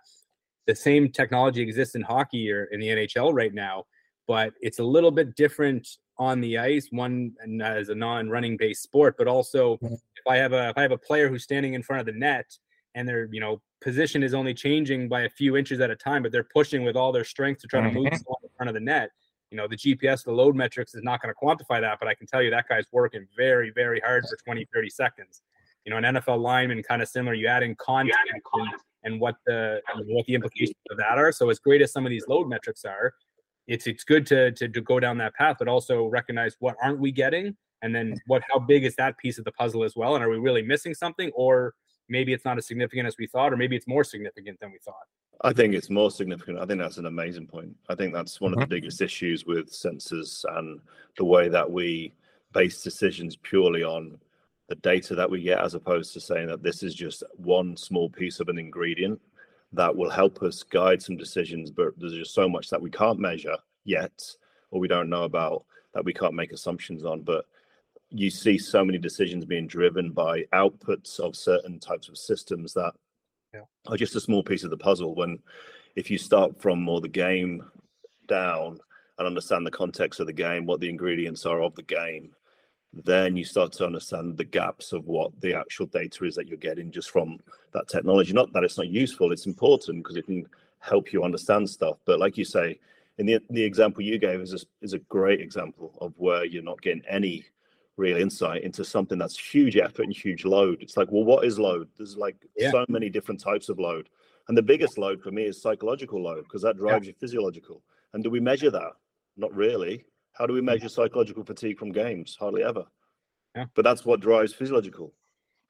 The 0.66 0.75
same 0.75 1.12
technology 1.12 1.62
exists 1.62 1.95
in 1.95 2.02
hockey 2.02 2.50
or 2.50 2.64
in 2.64 2.81
the 2.81 2.88
NHL 2.88 3.33
right 3.33 3.54
now, 3.54 3.85
but 4.26 4.54
it's 4.61 4.81
a 4.81 4.85
little 4.85 5.12
bit 5.12 5.37
different 5.37 5.87
on 6.19 6.40
the 6.40 6.59
ice, 6.59 6.88
one 6.90 7.35
and 7.38 7.62
as 7.62 7.90
a 7.90 7.95
non-running 7.95 8.57
based 8.57 8.83
sport, 8.83 9.14
but 9.16 9.28
also 9.28 9.76
Mhm. 9.76 9.92
if 10.16 10.26
I 10.28 10.37
have 10.38 10.52
a 10.52 10.71
if 10.71 10.78
I 10.78 10.83
have 10.83 10.90
a 10.92 10.99
player 10.99 11.28
who's 11.28 11.45
standing 11.45 11.75
in 11.75 11.85
front 11.85 12.00
of 12.00 12.07
the 12.07 12.19
net 12.19 12.47
and 12.95 13.09
their 13.09 13.29
you 13.33 13.41
know 13.41 13.61
position 13.81 14.23
is 14.23 14.35
only 14.35 14.55
changing 14.55 15.09
by 15.09 15.23
a 15.23 15.29
few 15.29 15.57
inches 15.57 15.81
at 15.81 15.91
a 15.91 15.97
time, 15.97 16.23
but 16.23 16.31
they're 16.33 16.45
pushing 16.55 16.85
with 16.85 16.97
all 16.97 17.11
their 17.13 17.25
strength 17.25 17.61
to 17.61 17.67
try 17.67 17.81
to 17.81 17.91
move 17.91 18.07
Mhm. 18.07 18.17
someone 18.19 18.39
in 18.45 18.49
front 18.57 18.69
of 18.69 18.75
the 18.75 18.81
net. 18.81 19.11
You 19.51 19.57
know, 19.57 19.67
the 19.69 19.77
GPS, 19.77 20.23
the 20.25 20.33
load 20.33 20.55
metrics 20.55 20.95
is 20.95 21.03
not 21.03 21.21
going 21.21 21.35
to 21.35 21.39
quantify 21.39 21.81
that, 21.81 21.99
but 21.99 22.09
I 22.09 22.15
can 22.15 22.27
tell 22.27 22.41
you 22.41 22.51
that 22.51 22.69
guy's 22.69 22.87
working 22.93 23.27
very, 23.37 23.71
very 23.71 24.01
hard 24.01 24.25
for 24.29 24.37
20, 24.45 24.67
30 24.73 24.89
seconds. 24.89 25.43
You 25.85 25.91
know, 25.91 25.97
an 25.99 26.05
NFL 26.05 26.39
lineman 26.41 26.83
kind 26.85 27.03
of 27.03 27.09
similar. 27.09 27.35
You 27.35 27.49
add 27.49 27.63
in 27.65 27.75
content 27.75 28.17
and, 28.33 28.69
and 29.03 29.21
what 29.21 29.37
the 29.47 29.83
you 29.95 30.01
know, 30.01 30.15
what 30.15 30.27
the 30.27 30.35
implications 30.35 30.77
of 30.91 30.97
that 30.99 31.19
are. 31.19 31.33
So 31.33 31.51
as 31.51 31.59
great 31.59 31.83
as 31.83 31.93
some 31.93 32.07
of 32.07 32.11
these 32.11 32.27
load 32.29 32.49
metrics 32.49 32.85
are, 32.85 33.13
it's 33.67 33.87
it's 33.89 34.05
good 34.05 34.27
to, 34.29 34.53
to 34.53 34.69
to 34.69 34.81
go 34.81 35.01
down 35.01 35.19
that 35.19 35.35
path, 35.35 35.57
but 35.59 35.67
also 35.67 36.07
recognize 36.07 36.57
what 36.61 36.77
aren't 36.81 37.01
we 37.01 37.11
getting, 37.11 37.57
and 37.83 37.93
then 37.95 38.15
what 38.27 38.43
how 38.49 38.61
big 38.61 38.85
is 38.85 38.95
that 38.97 39.19
piece 39.19 39.39
of 39.39 39.45
the 39.45 39.53
puzzle 39.53 39.83
as 39.83 39.97
well, 39.97 40.15
and 40.15 40.25
are 40.25 40.31
we 40.31 40.39
really 40.39 40.63
missing 40.63 40.95
something, 40.95 41.31
or 41.35 41.75
maybe 42.12 42.33
it's 42.33 42.45
not 42.45 42.59
as 42.59 42.66
significant 42.66 43.09
as 43.09 43.16
we 43.19 43.26
thought, 43.26 43.52
or 43.52 43.57
maybe 43.57 43.75
it's 43.75 43.88
more 43.88 44.04
significant 44.04 44.61
than 44.61 44.71
we 44.71 44.78
thought. 44.78 45.07
I 45.40 45.52
think 45.52 45.75
it's 45.75 45.90
more 45.90 46.11
significant. 46.11 46.59
I 46.59 46.66
think 46.66 46.78
that's 46.78 46.99
an 46.99 47.07
amazing 47.07 47.47
point. 47.49 47.75
I 47.88 47.95
think 47.97 48.12
that's 48.12 48.40
one 48.40 48.52
of 48.52 48.59
Mhm. 48.59 48.62
the 48.62 48.66
biggest 48.76 49.00
issues 49.00 49.45
with 49.47 49.71
sensors 49.73 50.45
and 50.57 50.81
the 51.16 51.25
way 51.25 51.49
that 51.49 51.69
we 51.69 52.12
base 52.52 52.83
decisions 52.83 53.35
purely 53.37 53.83
on 53.83 54.21
the 54.69 54.75
data 54.76 55.14
that 55.16 55.28
we 55.28 55.42
get 55.42 55.59
as 55.59 55.75
opposed 55.75 56.12
to 56.12 56.21
saying 56.21 56.47
that 56.49 56.62
this 56.62 56.83
is 56.83 56.95
just 56.95 57.25
one 57.37 57.76
small 57.76 58.09
piece 58.11 58.40
of 58.40 58.49
an 58.49 58.59
ingredient 58.59 59.21
that 59.73 59.95
will 59.97 60.11
help 60.11 60.42
us 60.42 60.62
guide 60.62 61.02
some 61.02 61.16
decisions 61.16 61.71
but 61.71 61.99
there's 61.99 62.12
just 62.12 62.35
so 62.35 62.47
much 62.49 62.69
that 62.71 62.81
we 62.81 62.90
can't 62.90 63.19
measure 63.19 63.57
yet 63.85 64.37
or 64.71 64.78
we 64.78 64.87
don't 64.87 65.09
know 65.11 65.25
about 65.25 65.64
that 65.95 66.04
we 66.04 66.12
can't 66.12 66.35
make 66.35 66.52
assumptions 66.52 67.04
on 67.04 67.23
but 67.23 67.47
you 68.12 68.31
see 68.31 68.59
so 68.59 68.85
many 68.85 68.99
decisions 68.99 69.45
being 69.45 69.66
driven 69.66 70.11
by 70.11 70.42
outputs 70.52 71.19
of 71.19 71.35
certain 71.35 71.81
types 71.81 72.09
of 72.09 72.19
systems 72.19 72.73
that 72.75 72.92
Yeah. 73.54 73.64
are 73.87 73.97
just 73.97 74.16
a 74.16 74.21
small 74.21 74.42
piece 74.42 74.64
of 74.64 74.71
the 74.71 74.76
puzzle. 74.76 75.14
When 75.14 75.42
if 75.97 76.11
you 76.11 76.19
start 76.19 76.61
from 76.61 76.81
more 76.83 77.00
the 77.00 77.09
game 77.09 77.64
down 78.28 78.78
and 79.19 79.26
understand 79.26 79.66
the 79.66 79.71
context 79.71 80.21
of 80.21 80.26
the 80.26 80.33
game 80.33 80.64
what 80.64 80.81
the 80.81 80.88
ingredients 80.88 81.45
are 81.45 81.62
of 81.62 81.75
the 81.75 81.83
game 81.83 82.35
then 82.95 83.37
you 83.37 83.45
start 83.45 83.73
to 83.73 83.87
understand 83.87 84.37
the 84.37 84.45
gaps 84.45 84.92
of 84.92 85.07
what 85.07 85.38
the 85.40 85.54
actual 85.54 85.87
data 85.87 86.25
is 86.25 86.35
that 86.35 86.47
you're 86.47 86.59
getting 86.59 86.90
just 86.90 87.11
from 87.11 87.38
that 87.73 87.88
technology. 87.88 88.33
Not 88.35 88.52
that 88.52 88.64
it's 88.64 88.76
not 88.76 88.88
useful 88.88 89.33
it's 89.33 89.47
important 89.47 90.02
because 90.02 90.16
it 90.16 90.26
can 90.26 90.47
help 90.78 91.12
you 91.12 91.23
understand 91.25 91.69
stuff. 91.69 91.99
But 92.04 92.21
like 92.21 92.37
you 92.37 92.45
say 92.45 92.78
in 93.19 93.26
the, 93.26 93.40
the 93.50 93.62
example 93.62 94.02
you 94.02 94.19
gave 94.19 94.40
is 94.40 94.52
a, 94.54 94.59
is 94.83 94.92
a 94.92 94.99
great 94.99 95.40
example 95.40 95.97
of 96.00 96.12
where 96.19 96.45
you're 96.45 96.62
not 96.62 96.83
getting 96.83 97.02
any 97.09 97.45
real 97.97 98.17
insight 98.17 98.63
into 98.63 98.85
something 98.85 99.19
that's 99.19 99.39
huge 99.39 99.77
effort 99.77 100.03
and 100.05 100.13
huge 100.17 100.45
load. 100.45 100.83
It's 100.83 100.97
like, 100.97 101.11
well, 101.11 101.25
what 101.25 101.45
is 101.45 101.59
load? 101.59 101.89
There's 101.97 102.17
like 102.17 102.37
Yeah. 102.57 102.71
so 102.71 102.85
many 102.89 103.09
different 103.11 103.41
types 103.41 103.69
of 103.69 103.79
load. 103.79 104.09
And 104.49 104.57
the 104.57 104.63
biggest 104.63 104.99
load 104.99 105.23
for 105.23 105.31
me 105.31 105.45
is 105.45 105.61
psychological 105.61 106.23
load 106.23 106.45
because 106.45 106.63
that 106.63 106.77
drives 106.77 107.07
your 107.07 107.15
physiological. 107.15 107.83
And 108.13 108.25
do 108.25 108.31
we 108.31 108.41
measure 108.41 108.71
that? 108.71 108.93
Not 109.37 109.55
really. 109.55 110.05
How 110.33 110.47
do 110.47 110.53
we 110.55 110.61
measure 110.61 110.89
psychological 110.89 111.45
fatigue 111.45 111.79
from 111.79 111.93
games? 111.93 112.37
Hardly 112.39 112.63
ever. 112.65 112.85
Yeah. 113.55 113.67
But 113.75 113.83
that's 113.85 114.05
what 114.05 114.21
drives 114.21 114.53
physiological. 114.55 115.13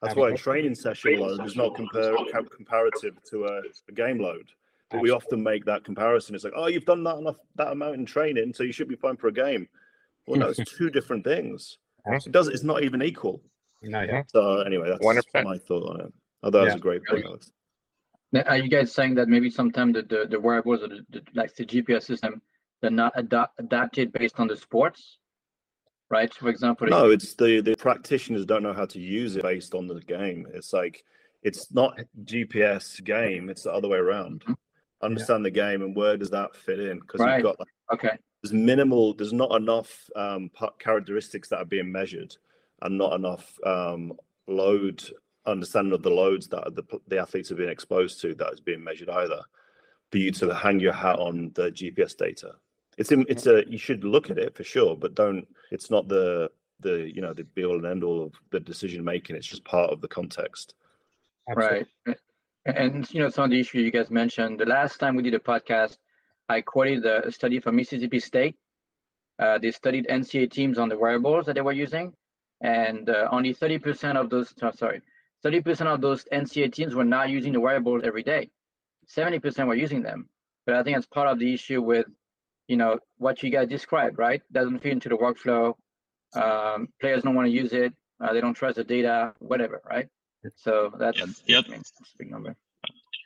That's 0.01 0.15
why 0.15 0.31
a 0.31 0.37
training 0.37 0.75
session 0.75 1.19
load 1.19 1.45
is 1.45 1.55
not 1.55 1.75
compare, 1.75 2.13
comparative 2.55 3.15
to 3.29 3.45
a, 3.45 3.61
a 3.87 3.91
game 3.93 4.19
load. 4.19 4.49
But 4.91 5.01
we 5.01 5.11
often 5.11 5.41
make 5.41 5.63
that 5.65 5.85
comparison. 5.85 6.35
It's 6.35 6.43
like, 6.43 6.53
oh, 6.55 6.67
you've 6.67 6.85
done 6.85 7.03
that 7.05 7.17
enough 7.17 7.37
that 7.55 7.71
amount 7.71 7.95
in 7.95 8.05
training, 8.05 8.53
so 8.53 8.63
you 8.63 8.73
should 8.73 8.89
be 8.89 8.95
fine 8.95 9.15
for 9.15 9.27
a 9.27 9.33
game. 9.33 9.67
Well, 10.27 10.39
no, 10.39 10.47
it's 10.49 10.59
two 10.77 10.89
different 10.89 11.23
things. 11.23 11.77
Yeah. 12.07 12.19
It 12.25 12.31
does. 12.31 12.47
It's 12.47 12.63
not 12.63 12.83
even 12.83 13.01
equal. 13.01 13.41
No, 13.81 14.01
yeah. 14.01 14.23
So 14.27 14.61
anyway, 14.61 14.89
that's 14.89 15.03
100%. 15.03 15.43
my 15.43 15.57
thought 15.57 15.89
on 15.89 16.01
it. 16.01 16.13
Oh, 16.43 16.49
that 16.49 16.59
was 16.59 16.67
Yeah. 16.69 16.75
a 16.75 16.79
great 16.79 17.01
point, 17.05 17.25
Alex. 17.25 17.51
Now, 18.31 18.41
Are 18.47 18.57
you 18.57 18.69
guys 18.69 18.91
saying 18.93 19.15
that 19.15 19.27
maybe 19.27 19.49
sometimes 19.49 19.93
the, 19.93 20.01
the, 20.03 20.27
the 20.29 20.39
wearables 20.39 20.81
or 20.81 20.87
the, 20.87 21.05
the, 21.09 21.21
like 21.35 21.53
the 21.55 21.65
GPS 21.65 22.03
system, 22.03 22.41
they're 22.81 22.89
not 22.91 23.13
adapt, 23.15 23.59
adapted 23.59 24.11
based 24.11 24.39
on 24.39 24.47
the 24.47 24.57
sports? 24.57 25.17
Right? 26.09 26.33
For 26.33 26.49
example, 26.49 26.87
if- 26.87 26.91
No, 26.91 27.09
it's 27.11 27.33
the 27.35 27.61
the 27.61 27.75
practitioners 27.75 28.45
don't 28.45 28.63
know 28.63 28.73
how 28.73 28.85
to 28.85 28.99
use 28.99 29.35
it 29.35 29.43
based 29.43 29.73
on 29.75 29.87
the 29.87 29.99
game. 30.01 30.47
It's 30.53 30.73
like 30.73 31.03
it's 31.43 31.71
not 31.73 31.99
GPS 32.23 33.03
game. 33.03 33.49
It's 33.49 33.63
the 33.63 33.71
other 33.73 33.87
way 33.87 33.97
around. 33.97 34.43
Mhm. 34.45 34.55
Understand 35.01 35.43
the 35.45 35.51
game 35.51 35.81
and 35.81 35.95
where 35.95 36.15
does 36.17 36.29
that 36.31 36.55
fit 36.55 36.79
in? 36.79 36.99
Because 36.99 37.19
Right. 37.19 37.35
you've 37.37 37.43
got 37.43 37.59
like, 37.59 37.67
okay, 37.93 38.17
there's 38.43 38.53
minimal. 38.53 39.13
There's 39.13 39.33
not 39.33 39.55
enough 39.55 40.09
um, 40.15 40.51
characteristics 40.77 41.47
that 41.49 41.59
are 41.59 41.65
being 41.65 41.91
measured, 41.91 42.35
and 42.81 42.97
not 42.97 43.13
enough 43.13 43.57
um, 43.65 44.13
load 44.47 45.01
understanding 45.45 45.93
of 45.93 46.03
the 46.03 46.09
loads 46.09 46.47
that 46.49 46.75
the 46.75 46.83
the 47.07 47.19
athletes 47.19 47.51
are 47.51 47.55
being 47.55 47.69
exposed 47.69 48.21
to 48.21 48.35
that 48.35 48.53
is 48.53 48.59
being 48.59 48.83
measured 48.83 49.09
either. 49.09 49.41
For 50.11 50.17
you 50.17 50.31
to 50.31 50.53
hang 50.53 50.79
your 50.79 50.93
hat 50.93 51.17
on 51.17 51.51
the 51.55 51.71
GPS 51.71 52.15
data, 52.15 52.51
it's 52.97 53.11
in, 53.11 53.25
it's 53.29 53.47
a 53.47 53.63
you 53.67 53.77
should 53.77 54.03
look 54.03 54.29
at 54.29 54.37
it 54.37 54.55
for 54.55 54.63
sure, 54.63 54.95
but 54.95 55.15
don't. 55.15 55.47
It's 55.71 55.89
not 55.89 56.09
the 56.09 56.51
the 56.81 57.09
you 57.13 57.21
know 57.21 57.33
the 57.33 57.45
be 57.45 57.63
all 57.63 57.77
and 57.77 57.85
end 57.85 58.03
all 58.03 58.25
of 58.25 58.33
the 58.51 58.59
decision 58.59 59.05
making. 59.05 59.37
It's 59.37 59.47
just 59.47 59.63
part 59.63 59.89
of 59.89 60.01
the 60.01 60.07
context. 60.09 60.75
right. 61.55 61.87
And, 62.65 63.13
you 63.13 63.21
know, 63.21 63.29
some 63.29 63.43
of 63.43 63.49
the 63.49 63.59
issue 63.59 63.79
you 63.79 63.91
guys 63.91 64.09
mentioned, 64.09 64.57
the 64.57 64.65
last 64.65 64.97
time 64.97 65.17
we 65.17 65.23
did 65.23 65.33
a 65.33 65.39
podcast, 65.39 65.97
I 66.49 66.61
quoted 66.61 67.05
a 67.05 67.31
study 67.31 67.59
from 67.59 67.75
Mississippi 67.75 68.19
State. 68.19 68.55
Uh, 69.39 69.57
they 69.57 69.71
studied 69.71 70.07
NCAA 70.07 70.51
teams 70.51 70.77
on 70.77 70.89
the 70.89 70.97
wearables 70.97 71.45
that 71.45 71.55
they 71.55 71.61
were 71.61 71.71
using, 71.71 72.13
and 72.61 73.09
uh, 73.09 73.27
only 73.31 73.53
30% 73.53 74.15
of 74.15 74.29
those, 74.29 74.53
oh, 74.61 74.71
sorry, 74.71 75.01
30% 75.43 75.87
of 75.87 76.01
those 76.01 76.25
NCAA 76.31 76.71
teams 76.73 76.95
were 76.95 77.03
not 77.03 77.29
using 77.29 77.53
the 77.53 77.59
wearables 77.59 78.03
every 78.03 78.23
day. 78.23 78.49
70% 79.07 79.67
were 79.67 79.75
using 79.75 80.01
them. 80.01 80.29
But 80.65 80.75
I 80.75 80.83
think 80.83 80.95
that's 80.95 81.07
part 81.07 81.27
of 81.27 81.39
the 81.39 81.53
issue 81.53 81.81
with, 81.81 82.05
you 82.67 82.77
know, 82.77 82.99
what 83.17 83.43
you 83.43 83.49
guys 83.49 83.67
described, 83.67 84.17
right? 84.17 84.41
Doesn't 84.51 84.79
fit 84.79 84.93
into 84.93 85.09
the 85.09 85.17
workflow. 85.17 85.75
Um, 86.35 86.87
players 87.01 87.23
don't 87.23 87.35
want 87.35 87.47
to 87.47 87.51
use 87.51 87.73
it. 87.73 87.93
Uh, 88.21 88.31
they 88.33 88.39
don't 88.39 88.53
trust 88.53 88.77
the 88.77 88.83
data, 88.83 89.33
whatever, 89.39 89.81
right? 89.89 90.07
So 90.55 90.93
that's 90.97 91.17
Yeah, 91.19 91.25
yep. 91.45 91.65
that's 91.67 91.91
a 91.99 92.17
big 92.17 92.31
number. 92.31 92.55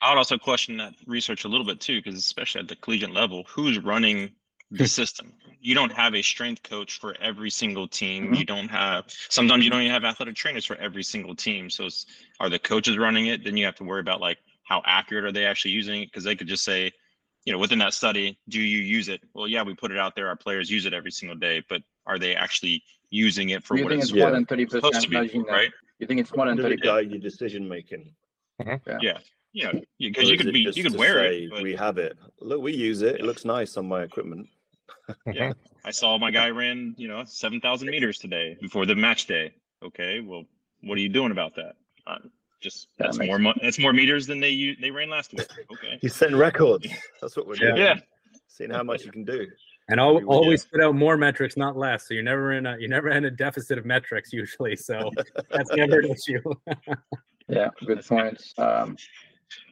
I 0.02 0.10
would 0.12 0.18
also 0.18 0.38
question 0.38 0.78
that 0.78 0.94
research 1.06 1.46
a 1.46 1.48
little 1.48 1.66
bit 1.66 1.80
too, 1.80 2.02
because 2.02 2.20
especially 2.20 2.62
at 2.62 2.68
the 2.68 2.76
collegiate 2.76 3.12
level, 3.12 3.44
who's 3.48 3.80
running 3.80 4.32
the 4.72 4.88
system? 4.88 5.34
You 5.60 5.76
don't 5.76 5.92
have 5.92 6.14
a 6.14 6.22
strength 6.22 6.64
coach 6.64 7.00
for 7.00 7.16
every 7.20 7.50
single 7.50 7.88
team. 7.88 8.34
Mhm. 8.34 8.38
You 8.38 8.46
don't 8.46 8.68
have 8.70 9.06
sometimes 9.30 9.64
you 9.64 9.72
don't 9.72 9.82
even 9.82 9.94
have 9.94 10.04
athletic 10.04 10.36
trainers 10.36 10.66
for 10.66 10.76
every 10.76 11.04
single 11.04 11.36
team. 11.36 11.70
So 11.70 11.86
it's, 11.86 12.06
are 12.40 12.50
the 12.50 12.60
coaches 12.60 12.98
running 12.98 13.28
it? 13.28 13.44
Then 13.44 13.58
you 13.58 13.66
have 13.66 13.76
to 13.76 13.84
worry 13.84 14.02
about 14.02 14.22
like 14.22 14.38
how 14.64 14.82
accurate 14.86 15.24
are 15.26 15.32
they 15.32 15.46
actually 15.46 15.72
using 15.72 16.04
it? 16.04 16.08
Because 16.12 16.24
they 16.24 16.36
could 16.36 16.48
just 16.48 16.64
say, 16.64 16.92
you 17.46 17.54
know, 17.54 17.60
within 17.60 17.80
that 17.80 17.94
study, 17.94 18.38
do 18.50 18.60
you 18.62 18.80
use 18.80 19.08
it? 19.08 19.22
Well, 19.34 19.48
yeah, 19.48 19.64
we 19.64 19.74
put 19.74 19.92
it 19.92 19.98
out 19.98 20.16
there. 20.16 20.28
Our 20.28 20.36
players 20.36 20.70
use 20.70 20.86
it 20.86 20.94
every 20.94 21.12
single 21.12 21.38
day, 21.38 21.64
but 21.70 21.82
are 22.06 22.20
they 22.20 22.36
actually 22.36 22.84
using 23.10 23.50
it 23.50 23.64
for 23.64 23.78
you 23.78 23.84
what 23.86 23.92
think 23.92 24.02
it's 24.02 24.12
it's 24.12 24.20
more 24.20 24.28
Yeah. 24.28 24.36
than 24.36 24.46
30% 24.46 24.70
supposed 24.70 25.02
to 25.02 25.10
be? 25.10 25.16
not 25.16 25.24
using 25.24 25.44
them? 25.44 25.56
Right? 25.56 25.72
You 26.00 26.08
think 26.08 26.20
it's 26.20 26.36
more 26.36 26.46
than 26.46 26.58
Does 26.58 26.66
it 26.66 26.82
30%? 26.82 26.84
guide 26.84 27.10
your 27.12 27.20
decision 27.22 27.68
making? 27.68 28.14
Yeah, 29.02 29.20
Or 29.64 29.72
because 30.00 30.30
you 30.30 30.36
is 30.36 30.42
could 30.42 30.54
be 30.54 30.70
you 30.74 30.84
could 30.84 30.96
wear 30.96 31.20
say, 31.24 31.44
it. 31.44 31.50
But 31.52 31.64
We 31.64 31.76
have 31.76 31.98
it. 31.98 32.18
Look, 32.40 32.62
we 32.62 32.74
use 32.74 33.02
it. 33.02 33.16
It 33.20 33.24
looks 33.24 33.46
nice 33.46 33.78
on 33.78 33.88
my 33.88 34.04
equipment. 34.04 34.48
Yeah. 35.32 35.54
I 35.86 35.92
saw 35.92 36.18
my 36.18 36.32
guy 36.32 36.50
ran, 36.50 36.94
you 36.98 37.08
know, 37.08 37.24
7,000 37.26 37.90
meters 37.90 38.20
today 38.20 38.58
before 38.62 38.86
the 38.86 38.96
match 38.96 39.26
day. 39.26 39.54
Okay, 39.84 40.20
well, 40.20 40.44
what 40.82 40.98
are 40.98 41.02
you 41.02 41.08
doing 41.10 41.32
about 41.32 41.56
that? 41.56 41.76
Uh, 42.06 42.18
just 42.62 42.88
That 42.98 43.06
that's 43.16 43.20
more 43.20 43.40
mo- 43.40 43.54
that's 43.62 43.80
more 43.80 43.94
meters 43.94 44.28
than 44.28 44.40
they 44.40 44.50
u- 44.50 44.76
they 44.82 44.92
ran 44.92 45.10
last 45.10 45.32
week. 45.34 45.48
Okay. 45.72 45.98
He's 46.02 46.16
setting 46.16 46.36
records. 46.36 46.88
That's 47.22 47.38
what 47.38 47.48
we're 47.48 47.56
doing. 47.56 47.78
Yeah. 47.78 47.96
Seeing 48.48 48.72
how 48.72 48.84
much 48.84 49.06
you 49.06 49.12
can 49.12 49.24
do. 49.24 49.48
And 49.90 50.00
al- 50.00 50.18
Agree 50.18 50.28
always 50.28 50.66
put 50.66 50.82
out 50.82 50.96
more 50.96 51.16
metrics, 51.16 51.56
not 51.56 51.78
less. 51.78 52.08
So 52.08 52.14
you're 52.16 52.24
never 52.24 52.54
in 52.54 52.66
a 52.66 52.76
you're 52.80 52.90
never 52.90 53.10
in 53.10 53.26
a 53.26 53.32
deficit 53.32 53.78
of 53.78 53.86
metrics 53.86 54.34
usually. 54.34 54.76
So 54.76 55.12
that's 55.52 55.72
never 55.74 56.00
an 56.00 56.12
issue. 56.12 56.42
Yeah, 57.48 57.70
good 57.86 58.06
points. 58.06 58.54
Um, 58.58 58.98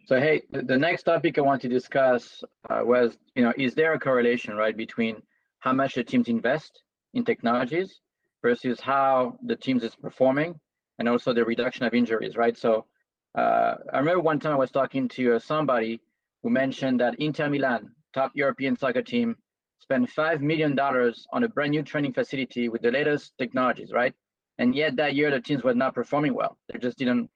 so 0.05 0.19
hey, 0.19 0.43
the, 0.51 0.77
next 0.77 1.03
topic 1.03 1.37
I 1.37 1.41
want 1.41 1.61
to 1.63 1.67
discuss 1.67 2.43
uh, 2.69 2.81
was, 2.83 3.17
you 3.35 3.43
know, 3.43 3.53
is 3.57 3.73
there 3.73 3.93
a 3.93 3.99
correlation, 3.99 4.55
right, 4.55 4.75
between 4.75 5.21
how 5.59 5.73
much 5.73 5.95
the 5.95 6.03
teams 6.03 6.27
invest 6.27 6.83
in 7.13 7.25
technologies 7.25 8.01
versus 8.41 8.79
how 8.79 9.37
the 9.43 9.55
teams 9.55 9.83
is 9.83 9.95
performing, 9.95 10.59
and 10.99 11.09
also 11.09 11.33
the 11.33 11.43
reduction 11.43 11.85
of 11.85 11.93
injuries, 11.93 12.35
right? 12.35 12.55
So 12.57 12.85
uh, 13.35 13.75
I 13.91 13.97
remember 13.97 14.21
one 14.21 14.39
time 14.39 14.53
I 14.53 14.57
was 14.57 14.71
talking 14.71 15.07
to 15.09 15.35
uh, 15.35 15.39
somebody 15.39 16.01
who 16.43 16.49
mentioned 16.49 16.99
that 16.99 17.15
Inter 17.19 17.49
Milan, 17.49 17.89
top 18.13 18.31
European 18.35 18.77
soccer 18.77 19.01
team, 19.01 19.35
spent 19.79 20.09
five 20.09 20.41
million 20.41 20.75
dollars 20.75 21.25
on 21.33 21.43
a 21.43 21.49
brand 21.49 21.71
new 21.71 21.83
training 21.83 22.13
facility 22.13 22.69
with 22.69 22.81
the 22.81 22.91
latest 22.91 23.33
technologies, 23.37 23.91
right? 23.91 24.13
And 24.57 24.75
yet 24.75 24.95
that 24.97 25.15
year 25.15 25.31
the 25.31 25.41
teams 25.41 25.63
were 25.63 25.73
not 25.73 25.95
performing 25.95 26.33
well. 26.33 26.57
They 26.71 26.79
just 26.79 26.97
didn't 26.97 27.29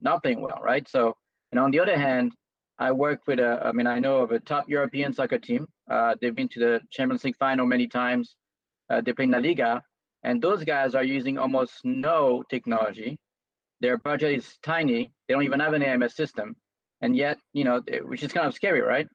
not 0.00 0.22
playing 0.22 0.40
well, 0.40 0.60
right? 0.62 0.88
So, 0.88 1.16
and 1.52 1.60
on 1.60 1.70
the 1.70 1.78
other 1.80 1.98
hand, 1.98 2.32
I 2.78 2.90
work 2.90 3.20
with 3.26 3.38
a, 3.38 3.60
I 3.64 3.72
mean, 3.72 3.86
I 3.86 3.98
know 3.98 4.18
of 4.20 4.32
a 4.32 4.40
top 4.40 4.68
European 4.68 5.12
soccer 5.12 5.38
team. 5.38 5.68
Uh, 5.88 6.14
they've 6.20 6.34
been 6.34 6.48
to 6.48 6.58
the 6.58 6.80
Champions 6.90 7.22
League 7.24 7.36
final 7.38 7.66
many 7.66 7.86
times. 7.86 8.34
Uh, 8.90 9.00
they 9.02 9.12
play 9.12 9.24
in 9.24 9.30
La 9.30 9.38
Liga, 9.38 9.82
and 10.24 10.40
those 10.40 10.64
guys 10.64 10.94
are 10.94 11.04
using 11.04 11.38
almost 11.38 11.74
no 11.84 12.42
technology. 12.48 13.18
Their 13.80 13.98
budget 13.98 14.32
is 14.32 14.58
tiny. 14.62 15.12
They 15.28 15.34
don't 15.34 15.42
even 15.42 15.60
have 15.60 15.74
an 15.74 15.82
AMS 15.82 16.16
system, 16.16 16.56
and 17.02 17.16
yet, 17.16 17.38
you 17.52 17.64
know, 17.64 17.82
which 18.04 18.22
is 18.22 18.32
kind 18.32 18.46
of 18.46 18.54
scary, 18.54 18.80
right? 18.80 19.06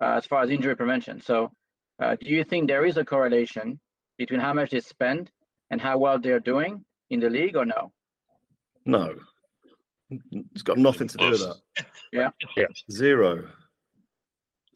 Uh, 0.00 0.16
as 0.18 0.26
far 0.26 0.42
as 0.42 0.50
injury 0.50 0.76
prevention. 0.76 1.20
So, 1.22 1.50
uh, 2.02 2.16
do 2.20 2.28
you 2.28 2.44
think 2.44 2.68
there 2.68 2.84
is 2.84 2.98
a 2.98 3.04
correlation 3.04 3.80
between 4.18 4.40
how 4.40 4.52
much 4.52 4.70
they 4.70 4.80
spend 4.80 5.30
and 5.70 5.80
how 5.80 5.96
well 5.96 6.18
they're 6.18 6.40
doing 6.40 6.84
in 7.10 7.20
the 7.20 7.30
league, 7.30 7.56
or 7.56 7.64
no? 7.64 7.92
No. 8.84 9.14
It's 10.10 10.62
got 10.62 10.78
nothing 10.78 11.08
to 11.08 11.16
do 11.18 11.30
with 11.30 11.40
that. 11.40 11.86
Yeah. 12.12 12.30
Yeah. 12.56 12.66
Zero. 12.90 13.48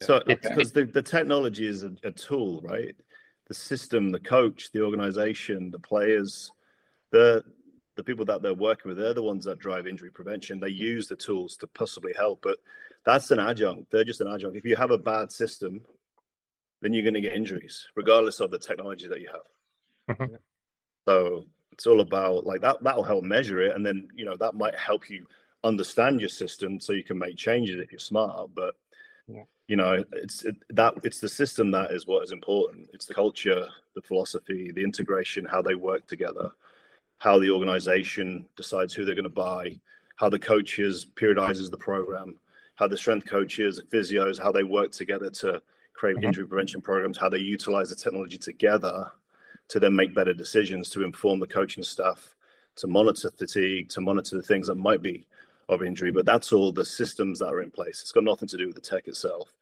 So 0.01 0.15
Okay. 0.15 0.35
because 0.35 0.71
the, 0.71 0.85
the 0.85 1.01
technology 1.01 1.67
is 1.67 1.83
a, 1.83 1.91
a 2.03 2.11
tool, 2.11 2.61
right? 2.63 2.95
The 3.47 3.53
system, 3.53 4.11
the 4.11 4.19
coach, 4.19 4.71
the 4.73 4.81
organization, 4.81 5.71
the 5.71 5.79
players, 5.79 6.51
the 7.11 7.43
the 7.97 8.03
people 8.03 8.25
that 8.25 8.41
they're 8.41 8.53
working 8.53 8.89
with, 8.89 8.97
they're 8.97 9.13
the 9.13 9.21
ones 9.21 9.43
that 9.45 9.59
drive 9.59 9.85
injury 9.85 10.09
prevention. 10.09 10.59
They 10.59 10.69
use 10.69 11.07
the 11.07 11.15
tools 11.15 11.57
to 11.57 11.67
possibly 11.67 12.13
help, 12.17 12.39
but 12.41 12.57
that's 13.05 13.31
an 13.31 13.39
adjunct. 13.39 13.91
They're 13.91 14.05
just 14.05 14.21
an 14.21 14.27
adjunct. 14.27 14.55
If 14.55 14.65
you 14.65 14.77
have 14.77 14.91
a 14.91 14.97
bad 14.97 15.31
system, 15.31 15.81
then 16.81 16.93
you're 16.93 17.03
going 17.03 17.15
to 17.15 17.21
get 17.21 17.33
injuries, 17.35 17.85
regardless 17.95 18.39
of 18.39 18.49
the 18.49 18.57
technology 18.59 19.07
that 19.07 19.19
you 19.19 19.29
have. 19.31 20.17
Mm-hmm. 20.17 20.35
So 21.07 21.45
it's 21.71 21.87
all 21.87 22.01
about 22.01 22.45
like 22.45 22.61
that. 22.61 22.83
That'll 22.83 23.03
help 23.03 23.23
measure 23.23 23.61
it, 23.61 23.75
and 23.75 23.85
then 23.85 24.07
you 24.15 24.25
know 24.25 24.37
that 24.37 24.55
might 24.55 24.75
help 24.75 25.09
you 25.09 25.25
understand 25.63 26.19
your 26.19 26.29
system 26.29 26.79
so 26.79 26.93
you 26.93 27.03
can 27.03 27.17
make 27.17 27.37
changes 27.37 27.79
if 27.79 27.91
you're 27.91 27.99
smart. 27.99 28.49
But 28.53 28.75
Yeah. 29.27 29.43
you 29.67 29.75
know, 29.77 30.03
it's 30.13 30.43
it, 30.43 30.55
that 30.71 30.95
it's 31.03 31.19
the 31.19 31.29
system 31.29 31.71
that 31.71 31.91
is 31.91 32.07
what 32.07 32.23
is 32.23 32.31
important. 32.31 32.89
It's 32.93 33.05
the 33.05 33.13
culture, 33.13 33.67
the 33.95 34.01
philosophy, 34.01 34.71
the 34.71 34.83
integration, 34.83 35.45
how 35.45 35.61
they 35.61 35.75
work 35.75 36.07
together, 36.07 36.51
how 37.19 37.39
the 37.39 37.51
organization 37.51 38.47
decides 38.57 38.93
who 38.93 39.05
they're 39.05 39.15
going 39.15 39.23
to 39.23 39.29
buy, 39.29 39.79
how 40.17 40.29
the 40.29 40.39
coaches 40.39 41.07
periodizes 41.15 41.71
the 41.71 41.77
program, 41.77 42.37
how 42.75 42.87
the 42.87 42.97
strength 42.97 43.27
coaches, 43.27 43.81
physios, 43.91 44.41
how 44.41 44.51
they 44.51 44.63
work 44.63 44.91
together 44.91 45.29
to 45.29 45.61
create 45.93 46.17
Mhm. 46.17 46.25
injury 46.25 46.47
prevention 46.47 46.81
programs, 46.81 47.17
how 47.17 47.29
they 47.29 47.37
utilize 47.37 47.89
the 47.89 47.95
technology 47.95 48.37
together 48.37 49.11
to 49.71 49.79
then 49.79 49.95
make 49.95 50.13
better 50.13 50.33
decisions 50.33 50.89
to 50.89 51.03
inform 51.03 51.39
the 51.39 51.47
coaching 51.47 51.83
staff 51.83 52.35
to 52.75 52.87
monitor 52.87 53.31
fatigue, 53.31 53.89
to 53.89 54.01
monitor 54.01 54.35
the 54.35 54.41
things 54.41 54.67
that 54.67 54.75
might 54.75 55.01
be 55.01 55.25
of 55.69 55.81
injury. 55.81 56.11
But 56.11 56.25
that's 56.25 56.51
all 56.51 56.71
the 56.71 56.85
systems 56.85 57.39
that 57.39 57.47
are 57.47 57.61
in 57.61 57.71
place. 57.71 58.01
It's 58.01 58.11
got 58.11 58.25
nothing 58.25 58.49
to 58.49 58.57
do 58.57 58.67
with 58.67 58.75
the 58.75 58.81
tech 58.81 59.07
itself. 59.07 59.53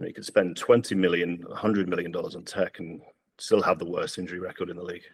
You 0.00 0.12
could 0.12 0.24
spend 0.24 0.56
20 0.56 0.96
million, 0.96 1.44
100 1.46 1.88
million 1.88 2.10
dollars 2.10 2.34
on 2.34 2.42
tech 2.42 2.80
and 2.80 3.00
still 3.38 3.62
have 3.62 3.78
the 3.78 3.88
worst 3.88 4.18
injury 4.18 4.40
record 4.40 4.68
in 4.68 4.76
the 4.76 4.82
league. 4.82 5.04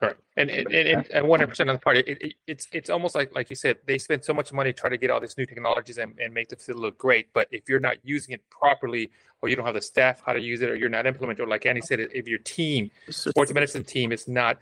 Correct. 0.00 0.20
And 0.36 0.50
and 0.50 0.70
and 0.72 1.10
and 1.10 1.26
one 1.26 1.40
hundred 1.40 1.48
percent 1.48 1.70
on 1.70 1.76
the 1.76 1.80
part, 1.80 1.96
it, 1.96 2.08
it 2.08 2.34
it's 2.46 2.68
it's 2.72 2.90
almost 2.90 3.14
like 3.14 3.34
like 3.34 3.48
you 3.48 3.56
said, 3.56 3.78
they 3.86 3.96
spend 3.96 4.24
so 4.24 4.34
much 4.34 4.52
money 4.52 4.72
trying 4.72 4.90
to 4.90 4.98
get 4.98 5.10
all 5.10 5.20
these 5.20 5.36
new 5.38 5.46
technologies 5.46 5.98
and, 5.98 6.14
and 6.18 6.34
make 6.34 6.48
the 6.50 6.56
facility 6.56 6.82
look 6.82 6.98
great. 6.98 7.32
But 7.32 7.48
if 7.50 7.68
you're 7.68 7.80
not 7.80 7.96
using 8.02 8.34
it 8.34 8.42
properly, 8.50 9.10
or 9.40 9.48
you 9.48 9.56
don't 9.56 9.64
have 9.64 9.74
the 9.74 9.82
staff 9.82 10.22
how 10.24 10.34
to 10.34 10.40
use 10.40 10.60
it, 10.60 10.68
or 10.68 10.74
you're 10.74 10.90
not 10.90 11.06
implementing, 11.06 11.44
or 11.44 11.48
like 11.48 11.64
Andy 11.64 11.80
said, 11.80 12.00
if 12.00 12.28
your 12.28 12.38
team, 12.40 12.90
sports 13.08 13.52
medicine 13.52 13.84
team, 13.84 14.12
is 14.12 14.28
not 14.28 14.58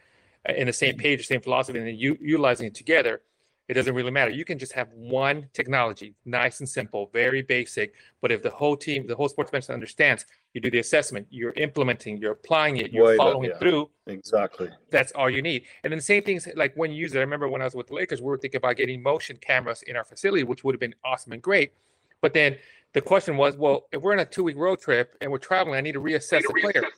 uh, 0.48 0.52
in 0.52 0.66
the 0.68 0.72
same 0.72 0.96
page, 0.96 1.26
same 1.26 1.40
philosophy, 1.40 1.78
and 1.78 1.88
then 1.88 1.96
you 1.96 2.16
utilizing 2.20 2.66
it 2.68 2.74
together, 2.74 3.20
it 3.70 3.74
doesn't 3.74 3.94
really 3.94 4.10
matter. 4.10 4.32
You 4.32 4.44
can 4.44 4.58
just 4.58 4.72
have 4.72 4.88
one 4.94 5.48
technology, 5.52 6.16
nice 6.24 6.58
and 6.58 6.68
simple, 6.68 7.08
very 7.12 7.40
basic. 7.40 7.94
But 8.20 8.32
if 8.32 8.42
the 8.42 8.50
whole 8.50 8.76
team, 8.76 9.06
the 9.06 9.14
whole 9.14 9.28
sports 9.28 9.52
medicine 9.52 9.74
understands, 9.74 10.26
you 10.54 10.60
do 10.60 10.72
the 10.72 10.80
assessment, 10.80 11.28
you're 11.30 11.52
implementing, 11.52 12.16
you're 12.16 12.32
applying 12.32 12.78
it, 12.78 12.90
you're 12.90 13.06
Way 13.06 13.16
following 13.16 13.44
yeah. 13.44 13.54
it 13.54 13.60
through 13.60 13.88
exactly. 14.08 14.70
that's 14.90 15.12
all 15.12 15.30
you 15.30 15.40
need. 15.40 15.66
And 15.84 15.92
then 15.92 15.98
the 15.98 16.04
same 16.04 16.24
things 16.24 16.48
like 16.56 16.74
when 16.74 16.90
you 16.90 16.96
use 16.96 17.14
it. 17.14 17.18
I 17.18 17.20
remember 17.20 17.48
when 17.48 17.62
I 17.62 17.64
was 17.64 17.76
with 17.76 17.86
the 17.86 17.94
Lakers, 17.94 18.20
we 18.20 18.26
were 18.26 18.38
thinking 18.38 18.58
about 18.58 18.76
getting 18.76 19.04
motion 19.04 19.36
cameras 19.36 19.82
in 19.82 19.94
our 19.94 20.04
facility, 20.04 20.42
which 20.42 20.64
would 20.64 20.74
have 20.74 20.80
been 20.80 20.96
awesome 21.04 21.32
and 21.32 21.40
great. 21.40 21.72
But 22.20 22.34
then 22.34 22.56
the 22.92 23.00
question 23.00 23.36
was, 23.36 23.56
well, 23.56 23.86
if 23.92 24.02
we're 24.02 24.14
on 24.14 24.18
a 24.18 24.24
two 24.24 24.42
week 24.42 24.56
road 24.56 24.80
trip 24.80 25.16
and 25.20 25.30
we're 25.30 25.38
traveling, 25.38 25.76
I 25.76 25.80
need 25.80 25.92
to 25.92 26.00
reassess 26.00 26.42
the 26.42 26.58
player. 26.60 26.88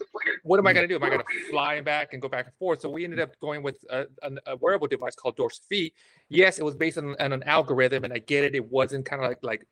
What 0.42 0.58
am 0.58 0.66
I 0.66 0.72
going 0.72 0.88
to 0.88 0.88
do? 0.88 0.96
Am 0.96 1.04
I 1.04 1.08
going 1.08 1.20
to 1.20 1.50
fly 1.50 1.80
back 1.80 2.12
and 2.12 2.20
go 2.20 2.28
back 2.28 2.46
and 2.46 2.54
forth? 2.56 2.80
So 2.80 2.90
we 2.90 3.04
ended 3.04 3.20
up 3.20 3.38
going 3.40 3.62
with 3.62 3.76
a, 3.90 4.06
a, 4.46 4.56
wearable 4.56 4.88
device 4.88 5.14
called 5.14 5.36
dorsaVi. 5.36 5.92
Yes, 6.28 6.58
it 6.58 6.64
was 6.64 6.74
based 6.74 6.98
on, 6.98 7.14
on 7.20 7.32
an 7.32 7.44
algorithm, 7.44 8.04
and 8.04 8.12
I 8.12 8.18
get 8.18 8.42
it. 8.42 8.54
It 8.54 8.70
wasn't 8.70 9.06
kind 9.06 9.22
of 9.22 9.28
like 9.28 9.38
like 9.42 9.66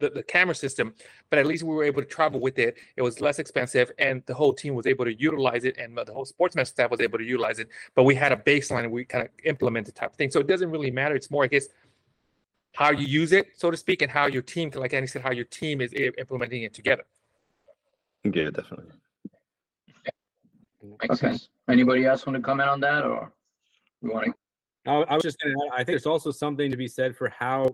the, 0.00 0.10
the 0.10 0.22
camera 0.22 0.54
system, 0.54 0.92
but 1.30 1.38
at 1.38 1.46
least 1.46 1.62
we 1.62 1.74
were 1.74 1.84
able 1.84 2.02
to 2.02 2.08
travel 2.08 2.40
with 2.40 2.58
it. 2.58 2.76
It 2.96 3.02
was 3.02 3.20
less 3.20 3.38
expensive, 3.38 3.92
and 3.98 4.22
the 4.26 4.34
whole 4.34 4.52
team 4.52 4.74
was 4.74 4.86
able 4.86 5.04
to 5.04 5.14
utilize 5.14 5.64
it, 5.64 5.78
and 5.78 5.96
the 5.96 6.12
whole 6.12 6.24
sportsman 6.24 6.66
staff 6.66 6.90
was 6.90 7.00
able 7.00 7.18
to 7.18 7.24
utilize 7.24 7.60
it. 7.60 7.68
But 7.94 8.02
we 8.02 8.14
had 8.14 8.32
a 8.32 8.36
baseline, 8.36 8.82
and 8.82 8.92
we 8.92 9.04
kind 9.04 9.24
of 9.24 9.30
implemented 9.44 9.94
type 9.94 10.10
of 10.10 10.16
thing. 10.16 10.30
So 10.30 10.40
it 10.40 10.48
doesn't 10.48 10.70
really 10.70 10.90
matter. 10.90 11.14
It's 11.14 11.30
more, 11.30 11.44
I 11.44 11.46
guess, 11.46 11.68
how 12.74 12.90
you 12.90 13.06
use 13.06 13.32
it, 13.32 13.46
so 13.56 13.70
to 13.70 13.76
speak, 13.76 14.02
and 14.02 14.10
how 14.10 14.26
your 14.26 14.42
team, 14.42 14.72
like 14.74 14.92
Andy 14.92 15.06
said, 15.06 15.22
how 15.22 15.32
your 15.32 15.44
team 15.44 15.80
is 15.80 15.92
eh, 15.94 16.10
implementing 16.18 16.64
it 16.64 16.74
together. 16.74 17.04
Yeah, 18.24 18.50
definitely. 18.50 18.86
Makes 20.82 21.22
Okay. 21.22 21.36
Anybody 21.68 22.04
else 22.06 22.26
want 22.26 22.36
to 22.36 22.42
comment 22.42 22.68
on 22.68 22.80
that 22.80 23.04
or 23.04 23.32
you 24.02 24.10
want 24.12 24.26
to? 24.26 24.90
I 24.90 24.94
I 25.02 25.14
was 25.14 25.22
just 25.22 25.38
gonna, 25.40 25.54
add, 25.66 25.72
I 25.72 25.76
think 25.78 25.88
there's 25.88 26.06
also 26.06 26.30
something 26.32 26.70
to 26.70 26.76
be 26.76 26.88
said 26.88 27.16
for 27.16 27.28
how 27.28 27.68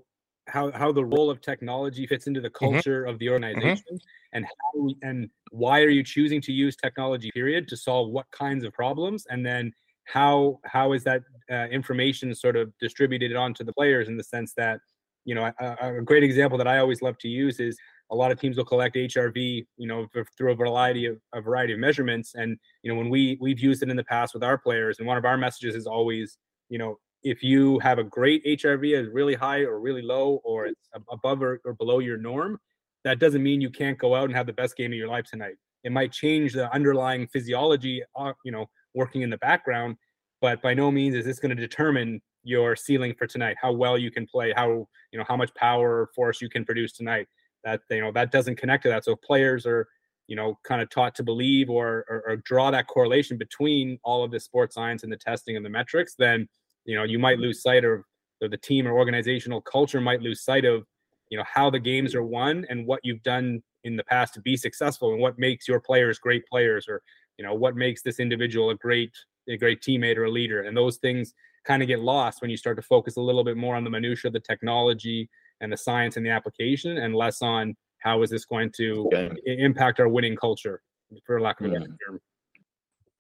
how 0.47 0.71
how 0.73 0.93
the 0.93 1.05
role 1.05 1.31
of 1.31 1.41
technology 1.41 2.07
fits 2.07 2.27
into 2.27 2.41
the 2.41 2.51
culture 2.51 3.05
of 3.05 3.19
the 3.19 3.29
organization 3.31 3.99
and 4.33 4.45
how 4.45 4.81
we- 4.81 4.97
and 5.03 5.31
why 5.51 5.81
are 5.83 5.89
you 5.89 6.03
choosing 6.03 6.41
to 6.43 6.53
use 6.53 6.77
technology 6.77 7.31
period 7.33 7.67
to 7.69 7.77
solve 7.77 8.11
what 8.11 8.31
kinds 8.31 8.65
of 8.65 8.73
problems 8.73 9.27
and 9.31 9.45
then 9.45 9.73
how 10.05 10.59
how 10.65 10.93
is 10.93 11.03
that 11.05 11.23
uh, 11.51 11.67
information 11.71 12.35
sort 12.35 12.57
of 12.57 12.73
distributed 12.79 13.35
onto 13.37 13.65
the 13.65 13.73
players 13.73 14.09
in 14.09 14.17
the 14.17 14.25
sense 14.25 14.53
that 14.55 14.81
you 15.25 15.35
know 15.35 15.51
a, 15.61 15.99
a 15.99 16.03
great 16.03 16.23
example 16.25 16.57
that 16.59 16.69
I 16.69 16.79
always 16.79 17.01
love 17.03 17.17
to 17.19 17.29
use 17.29 17.59
is 17.61 17.79
a 18.11 18.15
lot 18.15 18.33
of 18.33 18.41
teams 18.41 18.57
will 18.57 18.65
collect 18.65 18.97
HRV, 18.97 19.67
you 19.77 19.87
know, 19.87 20.07
th- 20.13 20.27
through 20.37 20.53
a 20.53 20.55
variety 20.55 21.07
of 21.07 21.19
a 21.35 21.41
variety 21.41 21.73
of 21.75 21.79
measurements. 21.79 22.35
And 22.35 22.59
you 22.83 22.91
know, 22.91 22.99
when 22.99 23.11
we 23.11 23.39
we've 23.41 23.61
used 23.61 23.83
it 23.83 23.91
in 23.91 23.97
the 23.97 24.05
past 24.05 24.35
with 24.35 24.43
our 24.43 24.59
players, 24.59 24.99
and 24.99 25.07
one 25.07 25.19
of 25.19 25.25
our 25.25 25.37
messages 25.37 25.75
is 25.75 25.87
always, 25.87 26.39
you 26.69 26.79
know, 26.79 26.99
if 27.23 27.43
you 27.43 27.79
have 27.81 27.99
a 27.99 28.05
great 28.05 28.45
HRV 28.45 28.99
is 28.99 29.09
really 29.13 29.35
high 29.35 29.61
or 29.61 29.81
really 29.81 30.03
low, 30.03 30.41
or 30.45 30.67
it's 30.67 30.89
above 31.11 31.43
or, 31.43 31.61
or 31.65 31.75
below 31.75 31.99
your 31.99 32.17
norm, 32.17 32.59
that 33.05 33.19
doesn't 33.19 33.43
mean 33.43 33.61
you 33.61 33.71
can't 33.71 33.99
go 33.99 34.15
out 34.15 34.25
and 34.25 34.37
have 34.37 34.47
the 34.47 34.53
best 34.53 34.77
game 34.77 34.93
of 34.93 34.99
your 34.99 35.09
life 35.09 35.25
tonight. 35.25 35.55
It 35.85 35.93
might 35.93 36.13
change 36.13 36.55
the 36.55 36.73
underlying 36.73 37.27
physiology, 37.29 38.03
uh, 38.17 38.33
you 38.45 38.53
know, 38.53 38.67
working 38.95 39.23
in 39.23 39.31
the 39.31 39.39
background, 39.39 39.97
but 40.41 40.61
by 40.63 40.75
no 40.75 40.91
means 40.91 41.15
is 41.15 41.25
this 41.25 41.39
going 41.39 41.55
to 41.55 41.61
determine 41.61 42.21
your 42.43 42.75
ceiling 42.77 43.15
for 43.19 43.27
tonight, 43.27 43.57
how 43.61 43.73
well 43.73 43.99
you 43.99 44.11
can 44.11 44.27
play, 44.27 44.53
how 44.57 44.89
you 45.13 45.19
know 45.19 45.25
how 45.29 45.37
much 45.37 45.53
power 45.55 46.01
or 46.01 46.11
force 46.15 46.41
you 46.41 46.49
can 46.49 46.65
produce 46.65 46.93
tonight 46.93 47.27
that 47.65 47.81
you 47.91 48.01
know 48.01 48.13
that 48.13 48.33
doesn't 48.33 48.57
connect 48.57 48.83
to 48.85 48.89
that. 48.89 49.05
So 49.05 49.17
players 49.17 49.67
are 49.67 49.89
you 50.27 50.37
know 50.37 50.59
kind 50.65 50.83
of 50.83 50.91
taught 50.91 51.15
to 51.17 51.23
believe 51.23 51.71
or, 51.71 52.05
or 52.09 52.23
or 52.27 52.37
draw 52.37 52.71
that 52.71 52.87
correlation 52.87 53.37
between 53.39 53.99
all 54.05 54.25
of 54.25 54.31
the 54.31 54.41
sports 54.41 54.75
science 54.75 55.03
and 55.03 55.13
the 55.13 55.17
testing 55.17 55.57
and 55.57 55.65
the 55.65 55.71
metrics 55.71 56.15
then 56.19 56.47
you 56.85 56.95
know 56.95 57.03
you 57.03 57.19
might 57.19 57.39
lose 57.39 57.63
sight 57.63 57.83
of 57.83 58.03
or 58.43 58.49
the 58.49 58.59
team 58.59 58.87
or 58.87 58.93
organizational 58.93 59.63
culture 59.63 60.03
might 60.03 60.21
lose 60.21 60.43
sight 60.43 60.67
of 60.67 60.85
you 61.31 61.39
know 61.39 61.45
how 61.51 61.71
the 61.71 61.79
games 61.79 62.15
are 62.15 62.23
won 62.23 62.67
and 62.69 62.87
what 62.87 63.01
you've 63.05 63.23
done 63.23 63.63
in 63.85 63.97
the 63.97 64.05
past 64.05 64.35
to 64.35 64.41
be 64.43 64.55
successful 64.55 65.13
and 65.13 65.21
what 65.21 65.39
makes 65.39 65.67
your 65.67 65.81
players 65.81 66.19
great 66.19 66.47
players 66.47 66.87
or 66.89 67.01
you 67.39 67.45
know 67.45 67.55
what 67.55 67.75
makes 67.75 68.03
this 68.03 68.21
individual 68.21 68.69
a 68.69 68.75
great 68.75 69.13
a 69.49 69.57
great 69.57 69.81
teammate 69.81 70.17
or 70.17 70.25
a 70.25 70.31
leader. 70.31 70.63
And 70.63 70.77
those 70.77 70.99
things 70.99 71.35
kind 71.65 71.83
of 71.83 71.89
get 71.89 72.01
lost 72.01 72.41
when 72.41 72.51
you 72.51 72.57
start 72.57 72.77
to 72.77 72.83
focus 72.83 73.17
a 73.17 73.21
little 73.21 73.45
bit 73.45 73.57
more 73.57 73.77
on 73.77 73.85
the 73.85 73.91
minutia 73.91 74.29
of 74.29 74.33
the 74.33 74.41
technology 74.41 75.29
and 75.61 75.73
the 75.73 75.77
science 75.77 76.17
and 76.17 76.25
the 76.25 76.31
application 76.31 76.99
and 76.99 77.15
less 77.15 77.43
on 77.43 77.77
how 77.99 78.23
is 78.23 78.31
this 78.31 78.45
going 78.45 78.71
to 78.77 79.09
Game. 79.11 79.37
impact 79.47 80.01
our 80.01 80.09
winning 80.09 80.37
culture 80.37 80.81
for 81.27 81.41
lack 81.41 81.61
of 81.61 81.67
a 81.67 81.71
better 81.71 81.87
term 81.87 82.21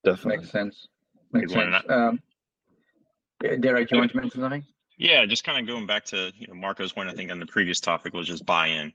Definitely. 0.04 0.38
Makes 0.38 0.50
sense. 0.50 0.88
Makes 1.32 1.52
Good 1.52 1.56
one, 1.56 1.72
sense. 1.72 1.84
Um, 1.90 2.20
yeah, 3.42 3.56
Derek, 3.56 3.90
you 3.90 3.98
want 3.98 4.10
to 4.12 4.16
mention 4.16 4.40
something? 4.40 4.64
Yeah, 4.96 5.24
just 5.26 5.44
kind 5.44 5.58
of 5.58 5.66
going 5.72 5.86
back 5.86 6.04
to 6.06 6.32
you 6.36 6.46
know 6.46 6.54
Marco's 6.54 6.92
point, 6.92 7.08
I 7.08 7.12
think 7.12 7.30
on 7.30 7.38
the 7.38 7.46
previous 7.46 7.80
topic 7.80 8.14
was 8.14 8.26
just 8.26 8.44
buy-in 8.46 8.92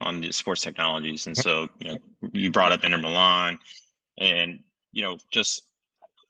on 0.00 0.20
the 0.20 0.32
sports 0.32 0.62
technologies, 0.62 1.26
and 1.26 1.36
so 1.36 1.68
you 1.78 1.92
know 1.92 1.98
you 2.32 2.50
brought 2.50 2.72
up 2.72 2.82
Inter 2.82 2.98
Milan, 2.98 3.58
and 4.18 4.60
you 4.92 5.02
know 5.02 5.18
just 5.30 5.62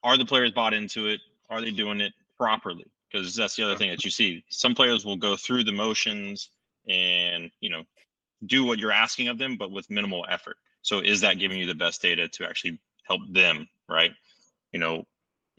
are 0.02 0.18
the 0.18 0.26
players 0.26 0.52
bought 0.52 0.74
into 0.74 1.06
it? 1.08 1.20
Are 1.48 1.60
they 1.60 1.70
doing 1.70 2.00
it 2.00 2.12
properly? 2.38 2.84
Because 3.10 3.34
that's 3.34 3.56
the 3.56 3.64
other 3.64 3.76
thing 3.76 3.90
that 3.90 4.04
you 4.04 4.10
see. 4.10 4.44
Some 4.50 4.74
players 4.74 5.04
will 5.04 5.16
go 5.16 5.36
through 5.36 5.64
the 5.64 5.72
motions 5.72 6.50
and 6.88 7.50
you 7.60 7.70
know 7.70 7.82
do 8.46 8.64
what 8.64 8.78
you're 8.78 8.92
asking 8.92 9.28
of 9.28 9.38
them, 9.38 9.56
but 9.56 9.70
with 9.70 9.90
minimal 9.90 10.26
effort. 10.28 10.56
So 10.82 11.00
is 11.00 11.20
that 11.22 11.38
giving 11.38 11.58
you 11.58 11.66
the 11.66 11.74
best 11.74 12.02
data 12.02 12.28
to 12.28 12.46
actually 12.46 12.78
help 13.06 13.22
them, 13.30 13.66
right? 13.88 14.12
You 14.72 14.80
know, 14.80 15.06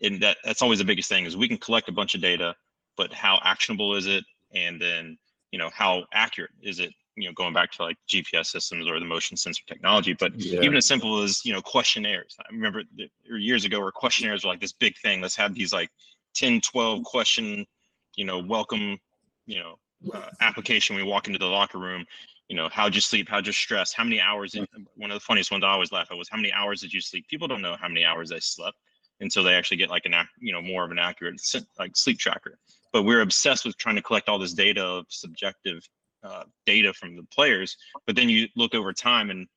and 0.02 0.22
that 0.22 0.38
that's 0.44 0.62
always 0.62 0.80
the 0.80 0.86
biggest 0.86 1.10
thing 1.10 1.26
is 1.26 1.38
we 1.38 1.48
can 1.48 1.58
collect 1.58 1.90
a 1.90 1.92
bunch 1.92 2.16
of 2.16 2.22
data 2.22 2.56
but 2.98 3.14
how 3.14 3.40
actionable 3.44 3.96
is 3.96 4.08
it 4.08 4.24
and 4.54 4.82
then 4.82 5.18
you 5.52 5.60
know 5.60 5.70
how 5.74 6.04
accurate 6.14 6.52
is 6.62 6.80
it 6.80 6.92
you 7.16 7.28
know 7.28 7.34
going 7.34 7.54
back 7.54 7.72
to 7.72 7.84
like 7.84 7.98
gps 8.10 8.48
systems 8.48 8.88
or 8.88 9.00
the 9.00 9.06
motion 9.06 9.38
sensor 9.38 9.64
technology 9.68 10.14
but 10.14 10.34
Yeah. 10.36 10.62
even 10.62 10.78
as 10.78 10.86
simple 10.86 11.22
as 11.22 11.46
you 11.46 11.54
know 11.54 11.62
questionnaires 11.62 12.36
i 12.40 12.54
remember 12.54 12.84
th- 12.98 13.10
there 13.24 13.34
were 13.34 13.38
years 13.38 13.66
ago 13.66 13.80
where 13.80 13.92
questionnaires 13.92 14.44
were 14.44 14.52
like 14.52 14.62
this 14.62 14.74
big 14.74 14.98
thing 14.98 15.22
let's 15.22 15.36
have 15.36 15.54
these 15.54 15.74
like 15.74 15.90
10 16.36 16.62
12 16.62 17.04
question 17.04 17.66
you 18.16 18.26
know 18.26 18.40
welcome 18.40 19.00
you 19.46 19.60
know 19.60 19.76
uh, 20.14 20.30
application 20.42 20.96
we 20.96 21.04
walk 21.04 21.28
into 21.28 21.40
the 21.40 21.46
locker 21.46 21.78
room 21.78 22.06
you 22.48 22.56
know 22.56 22.70
how'd 22.72 22.94
you 22.94 23.02
sleep? 23.02 23.28
How'd 23.28 23.48
you 23.48 23.54
stress? 23.54 23.94
How 23.94 24.04
many 24.04 24.22
hours 24.22 24.52
did, 24.52 24.68
one 24.96 25.12
of 25.12 25.16
the 25.16 25.22
funniest 25.22 25.52
ones 25.52 25.64
i 25.64 25.70
always 25.70 25.92
laugh 25.92 26.08
at 26.12 26.18
was 26.18 26.30
how 26.30 26.38
many 26.38 26.52
hours 26.54 26.82
did 26.82 26.94
you 26.94 27.02
sleep? 27.02 27.28
People 27.28 27.48
don't 27.48 27.62
know 27.62 27.76
how 27.80 27.88
many 27.88 28.06
hours 28.06 28.30
they 28.30 28.40
slept 28.40 28.78
until 29.22 29.44
they 29.44 29.54
actually 29.56 29.78
get 29.78 29.90
like 29.90 30.06
an 30.06 30.14
you 30.40 30.54
know 30.54 30.62
more 30.62 30.84
of 30.84 30.92
an 30.92 31.00
accurate 31.00 31.42
like 31.80 31.96
sleep 31.96 32.20
tracker. 32.20 32.58
But 32.94 33.04
we're 33.04 33.22
obsessed 33.22 33.66
with 33.66 33.78
trying 33.78 33.96
to 33.96 34.02
collect 34.02 34.30
all 34.30 34.40
this 34.40 34.54
data 34.54 34.84
of 34.84 35.06
subjective 35.10 35.88
uh, 36.24 36.44
data 36.66 36.92
from 36.94 37.16
the 37.16 37.24
players 37.32 37.78
but 38.08 38.16
then 38.16 38.30
you 38.30 38.48
look 38.56 38.74
over 38.74 38.92
time 38.92 39.30
and 39.30 39.48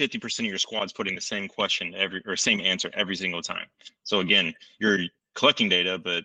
50% 0.00 0.38
of 0.38 0.44
your 0.46 0.56
squad's 0.56 0.94
putting 0.94 1.14
the 1.14 1.20
same 1.20 1.46
question 1.46 1.94
every 1.94 2.22
or 2.24 2.36
same 2.36 2.60
answer 2.60 2.90
every 2.94 3.16
single 3.16 3.42
time. 3.42 3.66
So 4.04 4.20
again 4.20 4.54
you're 4.78 5.00
collecting 5.34 5.68
data 5.68 5.98
but 5.98 6.24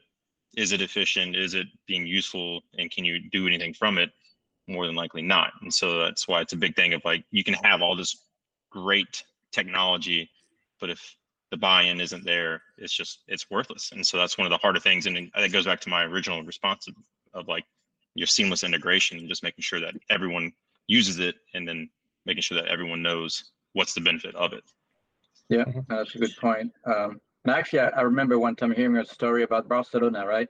is 0.55 0.71
it 0.71 0.81
efficient 0.81 1.35
is 1.35 1.53
it 1.53 1.67
being 1.87 2.05
useful 2.05 2.61
and 2.77 2.91
can 2.91 3.03
you 3.05 3.29
do 3.31 3.47
anything 3.47 3.73
from 3.73 3.97
it 3.97 4.11
more 4.67 4.85
than 4.85 4.95
likely 4.95 5.21
not 5.21 5.51
and 5.61 5.73
so 5.73 5.99
that's 5.99 6.27
why 6.27 6.41
it's 6.41 6.53
a 6.53 6.57
big 6.57 6.75
thing 6.75 6.93
of 6.93 7.01
like 7.03 7.23
you 7.31 7.43
can 7.43 7.53
have 7.55 7.81
all 7.81 7.95
this 7.95 8.17
great 8.71 9.23
technology 9.51 10.29
but 10.79 10.89
if 10.89 11.15
the 11.53 11.57
buy-in 11.57 12.01
isn't 12.01 12.25
there, 12.25 12.63
it's 12.79 12.91
just 12.91 13.19
it's 13.27 13.51
worthless. 13.51 13.91
And 13.91 14.03
so 14.03 14.17
that's 14.17 14.39
one 14.39 14.47
of 14.47 14.49
the 14.49 14.57
harder 14.57 14.79
things. 14.79 15.05
And 15.05 15.31
that 15.35 15.51
goes 15.51 15.65
back 15.65 15.79
to 15.81 15.89
my 15.89 16.03
original 16.03 16.41
response 16.41 16.87
of, 16.87 16.95
of 17.35 17.47
like 17.47 17.63
your 18.15 18.25
seamless 18.25 18.63
integration 18.63 19.19
and 19.19 19.29
just 19.29 19.43
making 19.43 19.61
sure 19.61 19.79
that 19.79 19.93
everyone 20.09 20.51
uses 20.87 21.19
it 21.19 21.35
and 21.53 21.67
then 21.67 21.91
making 22.25 22.41
sure 22.41 22.59
that 22.59 22.69
everyone 22.69 23.03
knows 23.03 23.51
what's 23.73 23.93
the 23.93 24.01
benefit 24.01 24.33
of 24.33 24.53
it. 24.53 24.63
Yeah, 25.47 25.65
that's 25.89 26.15
a 26.15 26.17
good 26.17 26.35
point. 26.37 26.71
Um, 26.87 27.21
and 27.45 27.53
actually, 27.53 27.79
I, 27.79 27.89
I 27.89 28.01
remember 28.01 28.39
one 28.39 28.55
time 28.55 28.71
hearing 28.73 28.97
a 28.97 29.05
story 29.05 29.43
about 29.43 29.67
Barcelona, 29.67 30.25
right? 30.25 30.47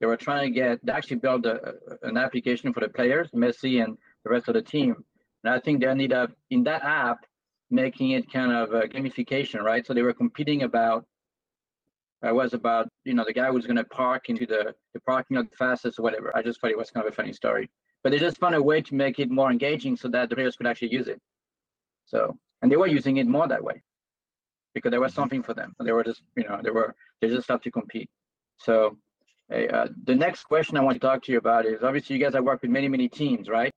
They 0.00 0.06
were 0.06 0.16
trying 0.16 0.46
to 0.46 0.50
get, 0.50 0.84
they 0.84 0.92
actually 0.92 1.16
built 1.16 1.46
a, 1.46 1.74
an 2.02 2.16
application 2.16 2.72
for 2.72 2.80
the 2.80 2.88
players, 2.88 3.30
Messi 3.30 3.82
and 3.82 3.96
the 4.24 4.30
rest 4.30 4.48
of 4.48 4.54
the 4.54 4.62
team. 4.62 4.96
And 5.42 5.54
I 5.54 5.58
think 5.60 5.80
they 5.80 5.86
ended 5.86 6.12
up 6.12 6.32
in 6.50 6.64
that 6.64 6.82
app 6.84 7.24
making 7.70 8.10
it 8.10 8.30
kind 8.30 8.52
of 8.52 8.72
a 8.74 8.82
gamification, 8.82 9.62
right? 9.62 9.86
So 9.86 9.94
they 9.94 10.02
were 10.02 10.12
competing 10.12 10.64
about, 10.64 11.06
uh, 12.26 12.34
was 12.34 12.52
about, 12.52 12.88
you 13.04 13.14
know, 13.14 13.24
the 13.24 13.32
guy 13.32 13.50
who's 13.50 13.66
going 13.66 13.76
to 13.76 13.84
park 13.84 14.28
into 14.28 14.46
the, 14.46 14.74
the 14.92 15.00
parking 15.00 15.38
lot 15.38 15.46
fastest 15.56 15.98
or 15.98 16.02
whatever. 16.02 16.36
I 16.36 16.42
just 16.42 16.60
thought 16.60 16.70
it 16.70 16.78
was 16.78 16.90
kind 16.90 17.06
of 17.06 17.12
a 17.12 17.16
funny 17.16 17.32
story. 17.32 17.70
But 18.02 18.10
they 18.10 18.18
just 18.18 18.38
found 18.38 18.54
a 18.54 18.62
way 18.62 18.82
to 18.82 18.94
make 18.94 19.18
it 19.18 19.30
more 19.30 19.50
engaging 19.50 19.96
so 19.96 20.08
that 20.08 20.28
the 20.28 20.34
players 20.34 20.56
could 20.56 20.66
actually 20.66 20.92
use 20.92 21.08
it. 21.08 21.20
So, 22.04 22.36
and 22.60 22.70
they 22.70 22.76
were 22.76 22.86
using 22.86 23.16
it 23.16 23.26
more 23.26 23.48
that 23.48 23.64
way 23.64 23.82
because 24.74 24.90
there 24.90 25.00
was 25.00 25.14
something 25.14 25.42
for 25.42 25.54
them. 25.54 25.74
They 25.80 25.92
were 25.92 26.04
just, 26.04 26.22
you 26.36 26.44
know, 26.44 26.60
they 26.62 26.70
were, 26.70 26.94
they 27.20 27.28
just 27.28 27.48
have 27.48 27.62
to 27.62 27.70
compete. 27.70 28.10
So 28.58 28.98
uh, 29.52 29.88
the 30.04 30.14
next 30.14 30.44
question 30.44 30.76
I 30.76 30.80
want 30.80 30.96
to 30.96 31.06
talk 31.06 31.22
to 31.24 31.32
you 31.32 31.38
about 31.38 31.66
is 31.66 31.82
obviously 31.82 32.16
you 32.16 32.22
guys 32.22 32.34
have 32.34 32.44
worked 32.44 32.62
with 32.62 32.70
many, 32.70 32.88
many 32.88 33.08
teams, 33.08 33.48
right? 33.48 33.72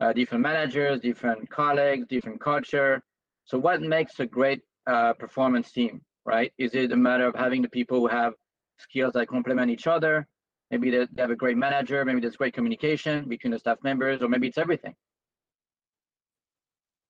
Uh, 0.00 0.12
different 0.12 0.42
managers, 0.42 1.00
different 1.00 1.48
colleagues, 1.48 2.06
different 2.08 2.40
culture. 2.40 3.02
So 3.44 3.58
what 3.58 3.80
makes 3.82 4.18
a 4.20 4.26
great 4.26 4.60
uh, 4.86 5.12
performance 5.14 5.72
team, 5.72 6.02
right? 6.24 6.52
Is 6.58 6.74
it 6.74 6.92
a 6.92 6.96
matter 6.96 7.26
of 7.26 7.34
having 7.34 7.62
the 7.62 7.68
people 7.68 8.00
who 8.00 8.08
have 8.08 8.34
skills 8.78 9.12
that 9.14 9.28
complement 9.28 9.70
each 9.70 9.86
other? 9.86 10.26
Maybe 10.70 10.90
they 10.90 11.06
they 11.12 11.22
have 11.22 11.30
a 11.30 11.36
great 11.36 11.56
manager, 11.56 12.04
maybe 12.04 12.20
there's 12.20 12.36
great 12.36 12.54
communication 12.54 13.28
between 13.28 13.52
the 13.52 13.58
staff 13.58 13.78
members, 13.84 14.22
or 14.22 14.28
maybe 14.28 14.48
it's 14.48 14.58
everything. 14.58 14.94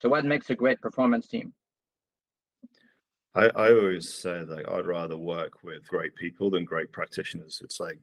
So 0.00 0.08
what 0.08 0.24
makes 0.24 0.50
a 0.50 0.54
great 0.54 0.80
performance 0.80 1.28
team? 1.28 1.54
I, 3.34 3.46
I 3.46 3.70
always 3.70 4.12
say 4.12 4.42
like 4.42 4.68
I'd 4.68 4.86
rather 4.86 5.16
work 5.16 5.62
with 5.62 5.86
great 5.88 6.14
people 6.14 6.50
than 6.50 6.64
great 6.64 6.92
practitioners. 6.92 7.60
It's 7.64 7.80
like 7.80 7.98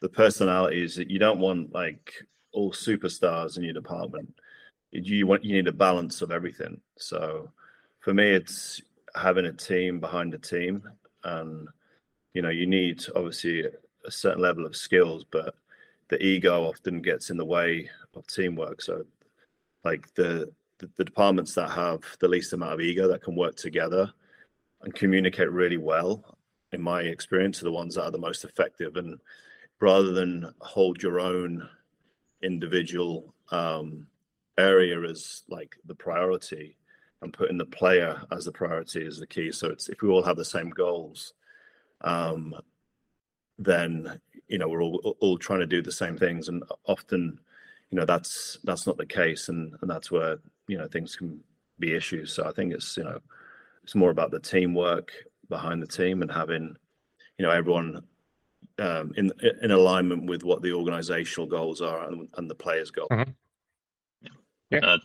the 0.00 0.08
personalities 0.08 0.96
that 0.96 1.10
you 1.10 1.18
don't 1.18 1.38
want 1.38 1.72
like 1.72 2.12
all 2.52 2.72
superstars 2.72 3.56
in 3.56 3.62
your 3.62 3.74
department. 3.74 4.34
You 4.90 5.16
you 5.16 5.26
want 5.26 5.44
you 5.44 5.54
need 5.54 5.68
a 5.68 5.72
balance 5.72 6.22
of 6.22 6.32
everything. 6.32 6.80
So 6.98 7.50
for 8.00 8.12
me, 8.12 8.30
it's 8.30 8.80
having 9.14 9.46
a 9.46 9.52
team 9.52 10.00
behind 10.00 10.34
a 10.34 10.38
team, 10.38 10.82
and 11.22 11.68
you 12.34 12.42
know 12.42 12.50
you 12.50 12.66
need 12.66 13.04
obviously 13.14 13.64
a 14.04 14.10
certain 14.10 14.42
level 14.42 14.66
of 14.66 14.74
skills, 14.74 15.24
but 15.30 15.54
the 16.08 16.20
ego 16.22 16.64
often 16.64 17.00
gets 17.00 17.30
in 17.30 17.36
the 17.36 17.44
way 17.44 17.88
of 18.14 18.26
teamwork. 18.26 18.82
So 18.82 19.04
like 19.84 20.12
the 20.14 20.52
the, 20.78 20.90
the 20.96 21.04
departments 21.04 21.54
that 21.54 21.70
have 21.70 22.00
the 22.18 22.26
least 22.26 22.52
amount 22.54 22.72
of 22.72 22.80
ego 22.80 23.06
that 23.06 23.22
can 23.22 23.36
work 23.36 23.54
together 23.54 24.12
and 24.82 24.94
communicate 24.94 25.50
really 25.50 25.76
well, 25.76 26.38
in 26.72 26.82
my 26.82 27.02
experience, 27.02 27.60
are 27.60 27.64
the 27.64 27.72
ones 27.72 27.94
that 27.94 28.04
are 28.04 28.10
the 28.10 28.18
most 28.18 28.44
effective. 28.44 28.96
And 28.96 29.18
rather 29.80 30.12
than 30.12 30.52
hold 30.60 31.02
your 31.02 31.20
own 31.20 31.68
individual 32.42 33.34
um, 33.50 34.06
area 34.58 35.00
as 35.02 35.42
like 35.48 35.76
the 35.86 35.94
priority 35.94 36.76
and 37.20 37.32
putting 37.32 37.58
the 37.58 37.64
player 37.64 38.20
as 38.32 38.44
the 38.44 38.52
priority 38.52 39.04
is 39.04 39.18
the 39.18 39.26
key. 39.26 39.52
So 39.52 39.68
it's 39.68 39.88
if 39.88 40.02
we 40.02 40.08
all 40.08 40.22
have 40.22 40.36
the 40.36 40.44
same 40.44 40.70
goals, 40.70 41.34
um, 42.02 42.54
then 43.58 44.20
you 44.48 44.58
know 44.58 44.68
we're 44.68 44.82
all 44.82 45.16
all 45.20 45.38
trying 45.38 45.60
to 45.60 45.66
do 45.66 45.82
the 45.82 45.92
same 45.92 46.16
things, 46.16 46.48
and 46.48 46.64
often 46.86 47.38
you 47.90 47.98
know 47.98 48.04
that's 48.04 48.58
that's 48.64 48.86
not 48.86 48.96
the 48.96 49.06
case, 49.06 49.48
and 49.48 49.74
and 49.80 49.90
that's 49.90 50.10
where 50.10 50.38
you 50.66 50.76
know 50.76 50.88
things 50.88 51.14
can 51.14 51.40
be 51.78 51.94
issues. 51.94 52.32
So 52.32 52.44
I 52.44 52.52
think 52.52 52.72
it's 52.72 52.96
you 52.96 53.04
know 53.04 53.20
it's 53.84 53.94
more 53.94 54.10
about 54.10 54.30
the 54.30 54.40
teamwork 54.40 55.12
behind 55.48 55.82
the 55.82 55.86
team 55.86 56.22
and 56.22 56.30
having 56.30 56.74
you 57.38 57.44
know 57.44 57.50
everyone 57.50 58.02
um, 58.78 59.12
in 59.16 59.30
in 59.62 59.70
alignment 59.70 60.26
with 60.26 60.44
what 60.44 60.62
the 60.62 60.72
organizational 60.72 61.46
goals 61.46 61.80
are 61.80 62.08
and, 62.08 62.28
and 62.36 62.48
the 62.48 62.54
players' 62.54 62.90
goals. 62.90 63.08
Yeah. 64.70 64.78
Uh, 64.78 64.98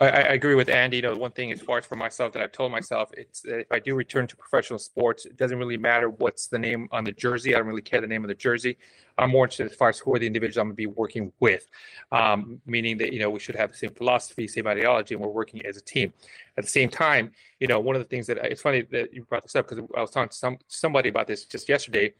I, 0.00 0.08
I 0.08 0.20
agree 0.34 0.54
with 0.54 0.68
Andy. 0.68 0.98
You 0.98 1.02
know, 1.02 1.16
one 1.16 1.32
thing 1.32 1.50
as 1.50 1.60
far 1.60 1.78
as 1.78 1.86
for 1.86 1.96
myself 1.96 2.32
that 2.32 2.42
I've 2.42 2.52
told 2.52 2.70
myself, 2.70 3.10
it's 3.16 3.40
that 3.42 3.60
if 3.60 3.72
I 3.72 3.80
do 3.80 3.94
return 3.94 4.26
to 4.28 4.36
professional 4.36 4.78
sports, 4.78 5.26
it 5.26 5.36
doesn't 5.36 5.58
really 5.58 5.76
matter 5.76 6.08
what's 6.08 6.46
the 6.46 6.58
name 6.58 6.88
on 6.92 7.02
the 7.02 7.12
jersey. 7.12 7.54
I 7.54 7.58
don't 7.58 7.66
really 7.66 7.82
care 7.82 8.00
the 8.00 8.06
name 8.06 8.22
of 8.22 8.28
the 8.28 8.34
jersey. 8.34 8.78
I'm 9.18 9.30
more 9.30 9.46
interested 9.46 9.70
as 9.72 9.76
far 9.76 9.88
as 9.88 9.98
who 9.98 10.14
are 10.14 10.18
the 10.20 10.26
individuals 10.26 10.58
I'm 10.58 10.66
going 10.66 10.74
to 10.74 10.76
be 10.76 10.86
working 10.86 11.32
with, 11.40 11.66
um, 12.12 12.60
meaning 12.66 12.96
that 12.98 13.12
you 13.12 13.18
know 13.18 13.30
we 13.30 13.40
should 13.40 13.56
have 13.56 13.72
the 13.72 13.76
same 13.76 13.90
philosophy, 13.92 14.46
same 14.46 14.68
ideology, 14.68 15.14
and 15.14 15.22
we're 15.22 15.30
working 15.30 15.66
as 15.66 15.76
a 15.76 15.82
team. 15.82 16.12
At 16.56 16.64
the 16.64 16.70
same 16.70 16.88
time, 16.88 17.32
you 17.58 17.66
know, 17.66 17.80
one 17.80 17.96
of 17.96 18.00
the 18.02 18.08
things 18.08 18.28
that 18.28 18.38
it's 18.38 18.62
funny 18.62 18.82
that 18.92 19.12
you 19.12 19.24
brought 19.24 19.42
this 19.42 19.56
up 19.56 19.68
because 19.68 19.84
I 19.96 20.00
was 20.00 20.10
talking 20.10 20.28
to 20.28 20.36
some 20.36 20.58
somebody 20.68 21.08
about 21.08 21.26
this 21.26 21.44
just 21.44 21.68
yesterday 21.68 22.12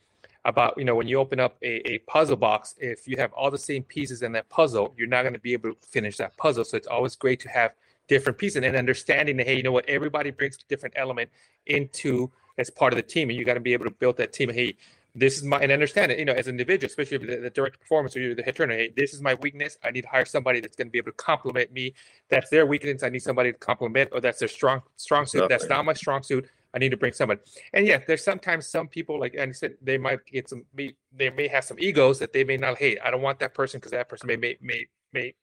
about 0.44 0.74
you 0.76 0.84
know 0.84 0.94
when 0.94 1.08
you 1.08 1.18
open 1.18 1.40
up 1.40 1.56
a, 1.62 1.90
a 1.90 1.98
puzzle 2.00 2.36
box 2.36 2.74
if 2.78 3.08
you 3.08 3.16
have 3.16 3.32
all 3.32 3.50
the 3.50 3.58
same 3.58 3.82
pieces 3.82 4.22
in 4.22 4.32
that 4.32 4.48
puzzle 4.48 4.94
you're 4.96 5.08
not 5.08 5.22
going 5.22 5.34
to 5.34 5.40
be 5.40 5.52
able 5.52 5.70
to 5.70 5.76
finish 5.88 6.16
that 6.16 6.36
puzzle. 6.36 6.64
So 6.64 6.76
it's 6.76 6.86
always 6.86 7.16
great 7.16 7.40
to 7.40 7.48
have 7.48 7.72
different 8.06 8.38
pieces 8.38 8.62
and 8.62 8.76
understanding 8.76 9.36
that 9.38 9.46
hey 9.46 9.56
you 9.56 9.62
know 9.62 9.72
what? 9.72 9.88
Everybody 9.88 10.30
brings 10.30 10.56
a 10.56 10.68
different 10.68 10.94
element 10.96 11.30
into 11.66 12.30
as 12.56 12.70
part 12.70 12.92
of 12.92 12.96
the 12.96 13.02
team 13.02 13.30
and 13.30 13.38
you 13.38 13.44
got 13.44 13.54
to 13.54 13.60
be 13.60 13.72
able 13.72 13.84
to 13.84 13.90
build 13.90 14.16
that 14.18 14.32
team. 14.32 14.50
Hey 14.50 14.76
this 15.14 15.36
is 15.36 15.42
my 15.42 15.58
and 15.58 15.72
understand 15.72 16.12
it 16.12 16.18
you 16.18 16.24
know 16.24 16.32
as 16.32 16.46
an 16.46 16.52
individual 16.52 16.88
especially 16.88 17.16
if 17.16 17.26
the, 17.26 17.36
the 17.36 17.50
direct 17.50 17.80
performance 17.80 18.14
or 18.14 18.20
you're 18.20 18.34
the 18.34 18.42
head 18.42 18.54
trainer 18.54 18.74
hey 18.74 18.92
this 18.96 19.14
is 19.14 19.20
my 19.20 19.34
weakness. 19.34 19.76
I 19.82 19.90
need 19.90 20.02
to 20.02 20.08
hire 20.08 20.24
somebody 20.24 20.60
that's 20.60 20.76
going 20.76 20.88
to 20.88 20.92
be 20.92 20.98
able 20.98 21.10
to 21.10 21.16
complement 21.16 21.72
me. 21.72 21.94
That's 22.28 22.48
their 22.50 22.66
weakness. 22.66 23.02
I 23.02 23.08
need 23.08 23.22
somebody 23.22 23.52
to 23.52 23.58
complement 23.58 24.10
or 24.12 24.20
that's 24.20 24.38
their 24.38 24.48
strong 24.48 24.82
strong 24.96 25.26
suit. 25.26 25.48
That's 25.48 25.68
not 25.68 25.84
my 25.84 25.94
strong 25.94 26.22
suit 26.22 26.48
i 26.74 26.78
need 26.78 26.90
to 26.90 26.96
bring 26.96 27.12
someone. 27.12 27.38
and 27.72 27.86
yeah, 27.86 27.98
there's 28.06 28.24
sometimes 28.24 28.66
some 28.66 28.88
people 28.88 29.18
like 29.18 29.34
and 29.36 29.54
said 29.54 29.74
they 29.82 29.98
might 29.98 30.24
get 30.26 30.48
some 30.48 30.64
they 30.74 31.30
may 31.30 31.48
have 31.48 31.64
some 31.64 31.78
egos 31.80 32.18
that 32.18 32.32
they 32.32 32.44
may 32.44 32.56
not 32.56 32.78
hate. 32.78 32.98
I 33.04 33.10
don't 33.10 33.22
want 33.22 33.38
that 33.40 33.54
person 33.54 33.78
because 33.80 33.92
that 33.92 34.08
person 34.08 34.26
may 34.26 34.36
may 34.36 34.56
may 34.60 34.86
may 35.12 35.34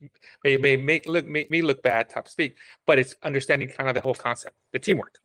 may 0.43 0.57
may 0.57 0.77
make 0.77 1.07
look 1.07 1.25
make 1.25 1.49
me 1.49 1.61
look 1.61 1.81
bad, 1.81 2.09
top 2.09 2.27
speak. 2.27 2.57
But 2.85 2.99
it's 2.99 3.15
understanding 3.23 3.69
kind 3.69 3.89
of 3.89 3.95
the 3.95 4.01
whole 4.01 4.13
concept, 4.15 4.55
the 4.71 4.79
teamwork. 4.79 5.17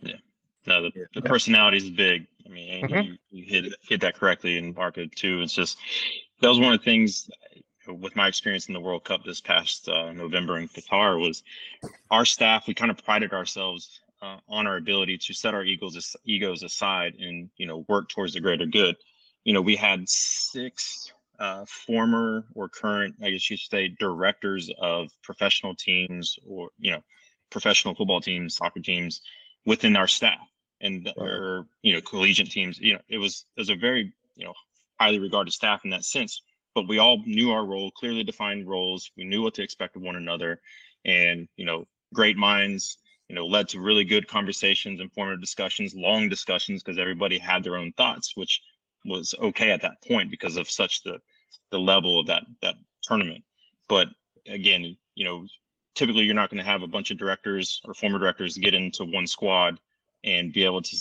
Yeah. 0.00 0.16
No, 0.66 0.82
the, 0.82 0.90
Yeah. 0.94 1.04
the 1.14 1.22
personality 1.22 1.78
is 1.78 1.90
big. 1.90 2.26
I 2.44 2.48
mean, 2.50 2.84
and 2.84 2.92
Mhm. 2.92 3.06
you, 3.06 3.16
you 3.30 3.44
hit 3.44 3.74
hit 3.88 4.00
that 4.02 4.14
correctly 4.16 4.58
in 4.58 4.74
Marco 4.74 5.06
too. 5.06 5.40
It's 5.40 5.54
just 5.54 5.78
that 6.40 6.48
was 6.48 6.58
one 6.58 6.72
of 6.74 6.80
the 6.80 6.84
things 6.84 7.30
uh, 7.88 7.94
with 7.94 8.14
my 8.16 8.28
experience 8.28 8.68
in 8.68 8.74
the 8.74 8.80
World 8.80 9.04
Cup 9.04 9.24
this 9.24 9.40
past 9.40 9.88
uh, 9.88 10.12
November 10.12 10.58
in 10.58 10.68
Qatar 10.68 11.18
was 11.18 11.42
our 12.10 12.26
staff. 12.26 12.66
We 12.66 12.74
kind 12.74 12.90
of 12.90 13.02
prided 13.02 13.32
ourselves 13.32 14.00
uh, 14.22 14.38
on 14.48 14.66
our 14.66 14.76
ability 14.76 15.18
to 15.18 15.34
set 15.34 15.54
our 15.54 15.64
egos 15.64 16.16
egos 16.24 16.62
aside 16.62 17.14
and 17.18 17.50
you 17.56 17.66
know 17.66 17.84
work 17.88 18.08
towards 18.08 18.34
the 18.34 18.40
greater 18.40 18.66
good. 18.66 18.96
You 19.44 19.54
know, 19.54 19.62
we 19.62 19.76
had 19.76 20.08
six 20.08 21.12
uh, 21.38 21.64
former 21.66 22.44
or 22.54 22.68
current, 22.68 23.16
I 23.22 23.30
guess 23.30 23.48
you 23.50 23.56
should 23.56 23.70
say, 23.70 23.88
directors 23.88 24.70
of 24.78 25.10
professional 25.22 25.74
teams 25.74 26.38
or 26.46 26.70
you 26.78 26.92
know 26.92 27.02
professional 27.50 27.94
football 27.94 28.20
teams, 28.20 28.56
soccer 28.56 28.80
teams 28.80 29.22
within 29.64 29.96
our 29.96 30.08
staff 30.08 30.38
and 30.80 31.08
Right. 31.16 31.40
or 31.40 31.66
you 31.82 31.92
know 31.92 32.00
collegiate 32.00 32.50
teams 32.50 32.78
you 32.78 32.94
know 32.94 33.00
it 33.08 33.18
was 33.18 33.44
it 33.56 33.60
was 33.60 33.70
a 33.70 33.74
very 33.74 34.12
you 34.36 34.44
know 34.44 34.54
highly 34.98 35.18
regarded 35.18 35.52
staff 35.52 35.84
in 35.84 35.90
that 35.90 36.04
sense 36.04 36.42
but 36.74 36.88
we 36.88 36.98
all 36.98 37.22
knew 37.26 37.50
our 37.52 37.64
role 37.64 37.90
clearly 37.90 38.24
defined 38.24 38.68
roles 38.68 39.10
we 39.16 39.24
knew 39.24 39.42
what 39.42 39.54
to 39.54 39.62
expect 39.62 39.96
of 39.96 40.02
one 40.02 40.16
another 40.16 40.60
and 41.04 41.48
you 41.56 41.64
know 41.64 41.86
great 42.14 42.36
minds 42.36 42.98
you 43.30 43.36
know 43.36 43.46
led 43.46 43.68
to 43.68 43.80
really 43.80 44.04
good 44.04 44.26
conversations 44.26 45.00
informative 45.00 45.40
discussions 45.40 45.94
long 45.94 46.28
discussions 46.28 46.82
because 46.82 46.98
everybody 46.98 47.38
had 47.38 47.62
their 47.62 47.76
own 47.76 47.92
thoughts 47.92 48.32
which 48.34 48.60
was 49.04 49.34
okay 49.40 49.70
at 49.70 49.80
that 49.80 50.02
point 50.06 50.30
because 50.32 50.56
of 50.56 50.68
such 50.68 51.04
the 51.04 51.16
the 51.70 51.78
level 51.78 52.18
of 52.18 52.26
that 52.26 52.42
that 52.60 52.74
tournament. 53.02 53.44
But 53.88 54.08
again 54.48 54.96
you 55.14 55.24
know 55.24 55.46
typically 55.94 56.24
you're 56.24 56.34
not 56.34 56.50
going 56.50 56.62
to 56.62 56.68
have 56.68 56.82
a 56.82 56.88
bunch 56.88 57.12
of 57.12 57.18
directors 57.18 57.80
or 57.84 57.94
former 57.94 58.18
directors 58.18 58.58
get 58.58 58.74
into 58.74 59.04
one 59.04 59.28
squad 59.28 59.78
and 60.24 60.52
be 60.52 60.64
able 60.64 60.82
to 60.82 60.96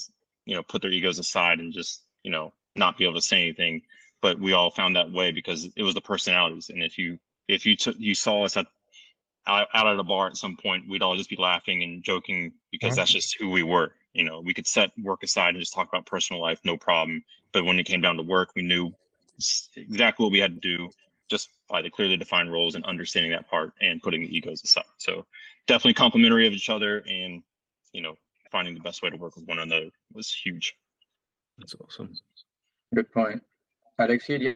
you 0.46 0.56
know 0.56 0.62
put 0.62 0.84
their 0.84 0.92
egos 0.92 1.18
aside 1.18 1.60
and 1.60 1.74
just 1.74 2.04
you 2.22 2.32
know 2.32 2.54
not 2.76 2.96
be 2.96 3.06
able 3.06 3.16
to 3.16 3.22
say 3.22 3.42
anything. 3.42 3.82
But 4.22 4.40
we 4.40 4.54
all 4.54 4.70
found 4.70 4.96
that 4.96 5.12
way 5.12 5.32
because 5.32 5.68
it 5.76 5.82
was 5.82 5.96
the 5.96 6.02
personalities. 6.02 6.70
And 6.70 6.84
if 6.84 6.96
you 7.00 7.18
if 7.48 7.66
you 7.66 7.76
took 7.76 7.96
you 7.98 8.14
saw 8.14 8.46
us 8.46 8.56
at 8.56 8.68
out, 9.50 9.68
out 9.74 9.88
at 9.88 10.00
a 10.00 10.04
bar 10.04 10.28
at 10.28 10.38
some 10.38 10.56
point 10.56 10.88
we'd 10.88 11.02
all 11.02 11.16
just 11.16 11.30
be 11.30 11.36
laughing 11.36 11.84
and 11.84 12.04
joking 12.04 12.54
because 12.72 12.94
Mhm. 12.94 12.98
that's 12.98 13.12
just 13.12 13.36
who 13.40 13.50
we 13.50 13.64
were 13.64 13.94
you 14.14 14.24
know 14.24 14.40
we 14.42 14.54
could 14.54 14.68
set 14.68 14.92
work 15.02 15.24
aside 15.24 15.50
and 15.50 15.60
just 15.60 15.74
talk 15.74 15.88
about 15.90 16.06
personal 16.06 16.42
life 16.42 16.60
no 16.64 16.78
problem 16.78 17.24
but 17.52 17.66
when 17.66 17.80
it 17.80 17.86
came 17.86 18.02
down 18.02 18.18
to 18.18 18.24
work 18.24 18.52
we 18.56 18.62
knew 18.62 18.94
exactly 19.76 20.24
what 20.24 20.32
we 20.32 20.40
had 20.40 20.62
to 20.62 20.78
do 20.78 20.90
just 21.30 21.50
by 21.68 21.82
the 21.82 21.90
clearly 21.90 22.18
defined 22.18 22.52
roles 22.52 22.76
and 22.76 22.84
understanding 22.86 23.32
that 23.32 23.48
part 23.50 23.74
and 23.82 24.02
putting 24.02 24.22
the 24.22 24.36
egos 24.36 24.64
aside 24.64 24.84
so 24.98 25.26
definitely 25.68 25.94
complementary 25.94 26.48
of 26.48 26.54
each 26.54 26.70
other 26.70 27.04
and 27.08 27.44
you 27.94 28.02
know 28.02 28.16
finding 28.52 28.74
the 28.74 28.80
best 28.80 29.02
way 29.02 29.10
to 29.10 29.18
work 29.18 29.36
with 29.36 29.48
one 29.48 29.60
another 29.60 29.90
was 30.14 30.34
huge. 30.34 30.76
That's 31.58 31.76
awesome. 31.76 32.16
Good 32.96 33.12
point. 33.12 33.44
Alexi, 34.00 34.40
do 34.40 34.46
you 34.46 34.56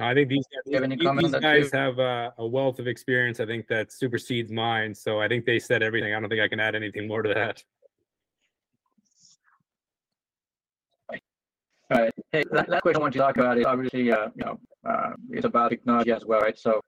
I 0.00 0.14
think 0.14 0.28
these, 0.28 0.44
you 0.66 0.74
have 0.74 0.84
any 0.84 0.96
these, 0.96 1.32
guys 1.40 1.72
have 1.72 1.98
a, 1.98 2.32
a 2.38 2.46
wealth 2.46 2.78
of 2.78 2.86
experience. 2.86 3.40
I 3.40 3.46
think 3.46 3.66
that 3.66 3.90
supersedes 3.90 4.52
mine. 4.52 4.94
So 4.94 5.20
I 5.20 5.26
think 5.26 5.44
they 5.44 5.58
said 5.58 5.82
everything. 5.82 6.14
I 6.14 6.20
don't 6.20 6.28
think 6.28 6.40
I 6.40 6.48
can 6.48 6.60
add 6.60 6.74
anything 6.76 7.08
more 7.08 7.22
to 7.22 7.34
that. 7.34 7.62
All 11.90 12.02
right. 12.02 12.12
Hey, 12.32 12.44
la- 12.52 12.64
last 12.68 12.82
question 12.82 13.00
I 13.00 13.02
want 13.02 13.12
to 13.14 13.18
talk 13.18 13.36
about 13.38 13.58
is 13.58 13.64
obviously, 13.64 14.12
uh, 14.12 14.28
you 14.36 14.44
know, 14.44 14.60
uh, 14.88 15.14
it's 15.30 15.46
about 15.46 15.70
technology 15.70 16.12
as 16.12 16.24
well, 16.24 16.40
right? 16.40 16.58
So 16.58 16.80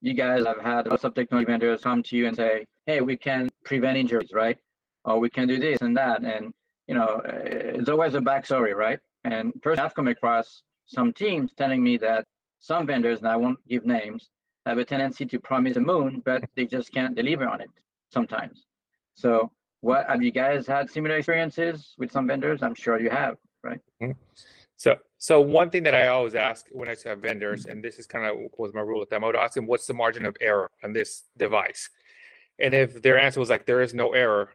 you 0.00 0.14
guys 0.14 0.46
have 0.46 0.60
had 0.60 0.86
lots 0.86 1.04
of 1.04 1.14
technology 1.14 1.46
vendors 1.46 1.82
come 1.82 2.02
to 2.04 2.16
you 2.16 2.26
and 2.26 2.36
say, 2.36 2.64
hey, 2.86 3.00
we 3.00 3.16
can 3.16 3.50
prevent 3.64 3.98
injuries, 3.98 4.30
right? 4.32 4.56
Or 5.04 5.18
we 5.18 5.28
can 5.28 5.48
do 5.48 5.58
this 5.58 5.82
and 5.82 5.96
that. 5.96 6.22
And, 6.22 6.52
you 6.86 6.94
know, 6.94 7.20
uh, 7.28 7.32
it's 7.44 7.88
always 7.88 8.14
a 8.14 8.20
backstory, 8.20 8.74
right? 8.74 9.00
And 9.24 9.52
first 9.62 9.80
I've 9.80 9.94
come 9.94 10.08
across 10.08 10.62
some 10.86 11.12
teams 11.12 11.50
telling 11.58 11.82
me 11.82 11.96
that 11.98 12.24
some 12.60 12.86
vendors, 12.86 13.20
and 13.20 13.28
I 13.28 13.36
won't 13.36 13.58
give 13.68 13.86
names, 13.86 14.30
have 14.64 14.78
a 14.78 14.84
tendency 14.84 15.24
to 15.26 15.38
promise 15.38 15.74
the 15.74 15.80
moon, 15.80 16.22
but 16.24 16.44
they 16.56 16.66
just 16.66 16.92
can't 16.92 17.14
deliver 17.14 17.48
on 17.48 17.60
it 17.60 17.70
sometimes. 18.10 18.64
So 19.14 19.50
what 19.80 20.06
have 20.08 20.22
you 20.22 20.32
guys 20.32 20.66
had 20.66 20.90
similar 20.90 21.16
experiences 21.16 21.94
with 21.98 22.10
some 22.10 22.26
vendors? 22.26 22.62
I'm 22.62 22.74
sure 22.74 23.00
you 23.00 23.10
have, 23.10 23.36
right? 23.62 23.80
Mm-hmm. 24.02 24.12
So, 24.76 24.96
so 25.18 25.40
one 25.40 25.70
thing 25.70 25.84
that 25.84 25.94
I 25.94 26.08
always 26.08 26.34
ask 26.34 26.66
when 26.70 26.88
I 26.88 26.96
have 27.04 27.20
vendors, 27.20 27.66
and 27.66 27.82
this 27.82 27.98
is 27.98 28.06
kind 28.06 28.26
of 28.26 28.36
was 28.58 28.74
my 28.74 28.80
rule 28.80 29.00
with 29.00 29.10
them, 29.10 29.24
I 29.24 29.28
would 29.28 29.36
ask 29.36 29.54
them, 29.54 29.66
what's 29.66 29.86
the 29.86 29.94
margin 29.94 30.26
of 30.26 30.36
error 30.40 30.70
on 30.84 30.92
this 30.92 31.24
device? 31.36 31.88
And 32.58 32.74
if 32.74 33.00
their 33.02 33.18
answer 33.18 33.40
was 33.40 33.50
like, 33.50 33.66
there 33.66 33.80
is 33.80 33.94
no 33.94 34.12
error, 34.12 34.50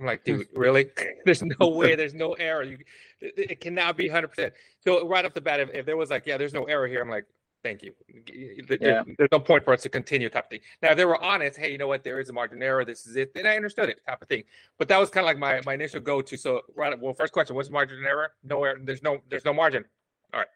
I'm 0.00 0.06
like, 0.06 0.24
dude, 0.24 0.46
really? 0.54 0.90
there's 1.24 1.42
no 1.42 1.68
way, 1.68 1.94
there's 1.94 2.14
no 2.14 2.32
error. 2.34 2.62
You, 2.62 2.78
it, 3.20 3.50
it 3.52 3.60
cannot 3.60 3.96
be 3.96 4.08
100%. 4.08 4.50
So 4.80 5.06
right 5.06 5.24
off 5.24 5.34
the 5.34 5.40
bat, 5.40 5.60
if, 5.60 5.70
if 5.72 5.86
there 5.86 5.96
was 5.96 6.10
like, 6.10 6.26
yeah, 6.26 6.36
there's 6.36 6.54
no 6.54 6.64
error 6.64 6.86
here, 6.86 7.00
I'm 7.00 7.08
like, 7.08 7.24
thank 7.62 7.82
you. 7.82 7.92
There- 8.68 8.78
Yeah. 8.80 9.02
There's 9.16 9.30
no 9.32 9.40
point 9.40 9.64
for 9.64 9.72
us 9.72 9.82
to 9.82 9.88
continue 9.88 10.28
type 10.28 10.44
of 10.44 10.50
thing. 10.50 10.60
Now, 10.82 10.90
if 10.90 10.96
they 10.96 11.04
were 11.04 11.22
honest, 11.22 11.58
hey, 11.58 11.72
you 11.72 11.78
know 11.78 11.88
what, 11.88 12.04
there 12.04 12.20
is 12.20 12.28
a 12.28 12.32
margin 12.32 12.62
error, 12.62 12.84
this 12.84 13.06
is 13.06 13.16
it, 13.16 13.32
then 13.34 13.46
I 13.46 13.56
understood 13.56 13.88
it 13.88 13.98
type 14.06 14.20
of 14.20 14.28
thing. 14.28 14.44
But 14.78 14.88
that 14.88 14.98
was 14.98 15.10
kind 15.10 15.24
of 15.24 15.28
like 15.28 15.38
my, 15.38 15.60
my 15.64 15.74
initial 15.74 16.00
go-to. 16.00 16.36
So 16.36 16.62
right, 16.76 16.98
well, 17.00 17.14
first 17.14 17.32
question, 17.32 17.56
what's 17.56 17.70
margin 17.70 18.04
error? 18.04 18.32
No 18.42 18.62
error, 18.64 18.78
there's 18.82 19.02
no, 19.02 19.18
there's 19.30 19.44
no 19.44 19.54
margin. 19.54 19.84
All 20.32 20.40
right. 20.40 20.48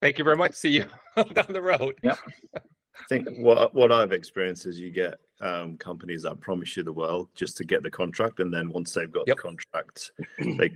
Thank 0.00 0.18
you 0.18 0.24
very 0.24 0.36
much. 0.36 0.54
See 0.54 0.70
you 0.70 0.84
down 1.32 1.46
the 1.48 1.62
road. 1.62 1.94
Yeah. 2.02 2.16
I 2.54 3.04
think 3.08 3.28
what 3.38 3.74
what 3.74 3.90
I've 3.90 4.12
experienced 4.12 4.66
is 4.66 4.78
you 4.78 4.90
get 4.90 5.14
um, 5.42 5.76
companies 5.76 6.22
that 6.22 6.40
promise 6.40 6.76
you 6.76 6.82
the 6.82 6.92
world 6.92 7.28
just 7.34 7.56
to 7.58 7.64
get 7.64 7.82
the 7.82 7.90
contract, 7.90 8.40
and 8.40 8.52
then 8.54 8.70
once 8.70 8.94
they've 8.94 9.10
got 9.12 9.26
Yep. 9.26 9.36
the 9.36 9.42
contract, 9.42 10.12
they 10.58 10.70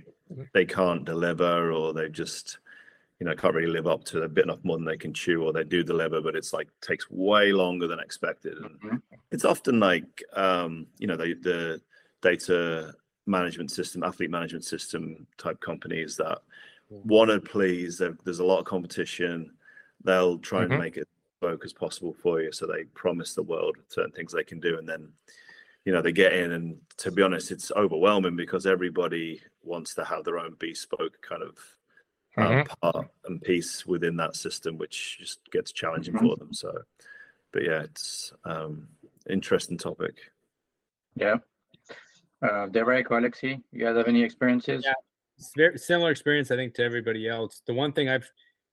they 0.53 0.65
can't 0.65 1.05
deliver, 1.05 1.71
or 1.71 1.93
they 1.93 2.09
just 2.09 2.59
you 3.19 3.25
know 3.25 3.35
can't 3.35 3.55
really 3.55 3.71
live 3.71 3.87
up 3.87 4.03
to. 4.05 4.19
They've 4.19 4.33
bitten 4.33 4.57
more 4.63 4.77
than 4.77 4.85
they 4.85 4.97
can 4.97 5.13
chew, 5.13 5.43
or 5.43 5.53
they 5.53 5.63
do 5.63 5.83
deliver, 5.83 6.21
but 6.21 6.35
it's 6.35 6.53
like 6.53 6.69
takes 6.81 7.09
way 7.09 7.51
longer 7.53 7.87
than 7.87 7.99
expected. 7.99 8.57
And 8.57 8.79
Mhm. 8.83 9.01
it's 9.31 9.45
often 9.45 9.79
like 9.79 10.23
um, 10.33 10.87
you 10.97 11.07
know 11.07 11.17
the 11.17 11.33
the 11.35 11.81
data 12.21 12.93
management 13.25 13.71
system, 13.71 14.03
athlete 14.03 14.31
management 14.31 14.65
system 14.65 15.27
type 15.37 15.59
companies 15.61 16.17
that 16.17 16.39
want 17.03 17.31
to 17.31 17.39
please. 17.41 17.97
There's 17.99 18.39
a 18.39 18.45
lot 18.45 18.59
of 18.59 18.65
competition. 18.65 19.55
They'll 20.03 20.39
try 20.39 20.65
and 20.65 20.73
Mhm. 20.73 20.77
make 20.77 20.97
it 20.97 21.07
spoke 21.37 21.63
as 21.63 21.73
possible 21.73 22.15
for 22.21 22.41
you. 22.41 22.51
So 22.51 22.65
they 22.65 22.83
promise 22.95 23.33
the 23.33 23.43
world 23.43 23.77
certain 23.89 24.11
things 24.11 24.33
they 24.33 24.43
can 24.43 24.59
do, 24.59 24.77
and 24.77 24.87
then 24.87 25.09
you 25.85 25.93
know 25.93 26.01
they 26.01 26.11
get 26.11 26.33
in, 26.33 26.51
and 26.53 26.77
to 26.97 27.11
be 27.11 27.21
honest, 27.21 27.51
it's 27.51 27.71
overwhelming 27.75 28.35
because 28.35 28.65
everybody 28.65 29.41
wants 29.63 29.93
to 29.95 30.03
have 30.03 30.23
their 30.23 30.39
own 30.39 30.55
bespoke 30.59 31.17
kind 31.21 31.43
of 31.43 31.57
um, 32.37 32.65
part 32.81 33.07
and 33.25 33.41
piece 33.41 33.85
within 33.85 34.15
that 34.17 34.35
system, 34.35 34.77
which 34.77 35.17
just 35.19 35.39
gets 35.51 35.71
challenging 35.71 36.13
Mhm. 36.13 36.19
for 36.21 36.35
them. 36.35 36.53
So, 36.53 36.71
but 37.51 37.63
yeah, 37.63 37.81
it's 37.83 38.33
um, 38.43 38.87
interesting 39.29 39.77
topic. 39.77 40.15
Yeah. 41.15 41.37
Uh, 42.41 42.67
Derek 42.67 43.09
or 43.09 43.19
Alexi, 43.19 43.63
you 43.71 43.83
guys 43.83 43.95
have 43.97 44.07
any 44.07 44.21
experiences? 44.21 44.83
Yeah. 44.85 44.93
It's 45.39 45.51
very 45.55 45.77
similar 45.79 46.11
experience, 46.11 46.51
I 46.51 46.55
think, 46.55 46.75
to 46.75 46.83
everybody 46.83 47.27
else. 47.27 47.61
The 47.65 47.73
one 47.73 47.91
thing 47.93 48.09
I've 48.09 48.29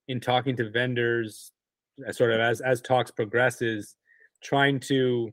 in 0.09 0.20
talking 0.20 0.55
to 0.57 0.68
vendors, 0.68 1.50
uh, 1.62 1.63
sort 2.11 2.33
of 2.33 2.40
as 2.40 2.61
as 2.61 2.80
talks 2.80 3.11
progresses, 3.11 3.96
trying 4.42 4.80
to, 4.80 5.33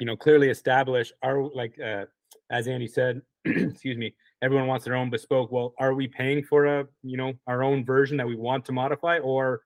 you 0.00 0.06
know, 0.06 0.16
clearly 0.16 0.50
establish 0.50 1.12
are 1.22 1.44
like 1.54 1.78
uh, 1.80 2.04
as 2.50 2.68
Andy 2.68 2.86
said, 2.86 3.22
excuse 3.44 3.96
me, 3.96 4.14
everyone 4.42 4.66
wants 4.66 4.84
their 4.84 4.96
own 4.96 5.10
bespoke. 5.10 5.50
Well, 5.50 5.74
are 5.78 5.94
we 5.94 6.08
paying 6.08 6.44
for 6.44 6.66
a, 6.66 6.86
you 7.02 7.16
know, 7.16 7.32
our 7.46 7.62
own 7.62 7.84
version 7.84 8.16
that 8.18 8.26
we 8.26 8.36
want 8.36 8.64
to 8.66 8.72
modify, 8.72 9.18
or 9.18 9.62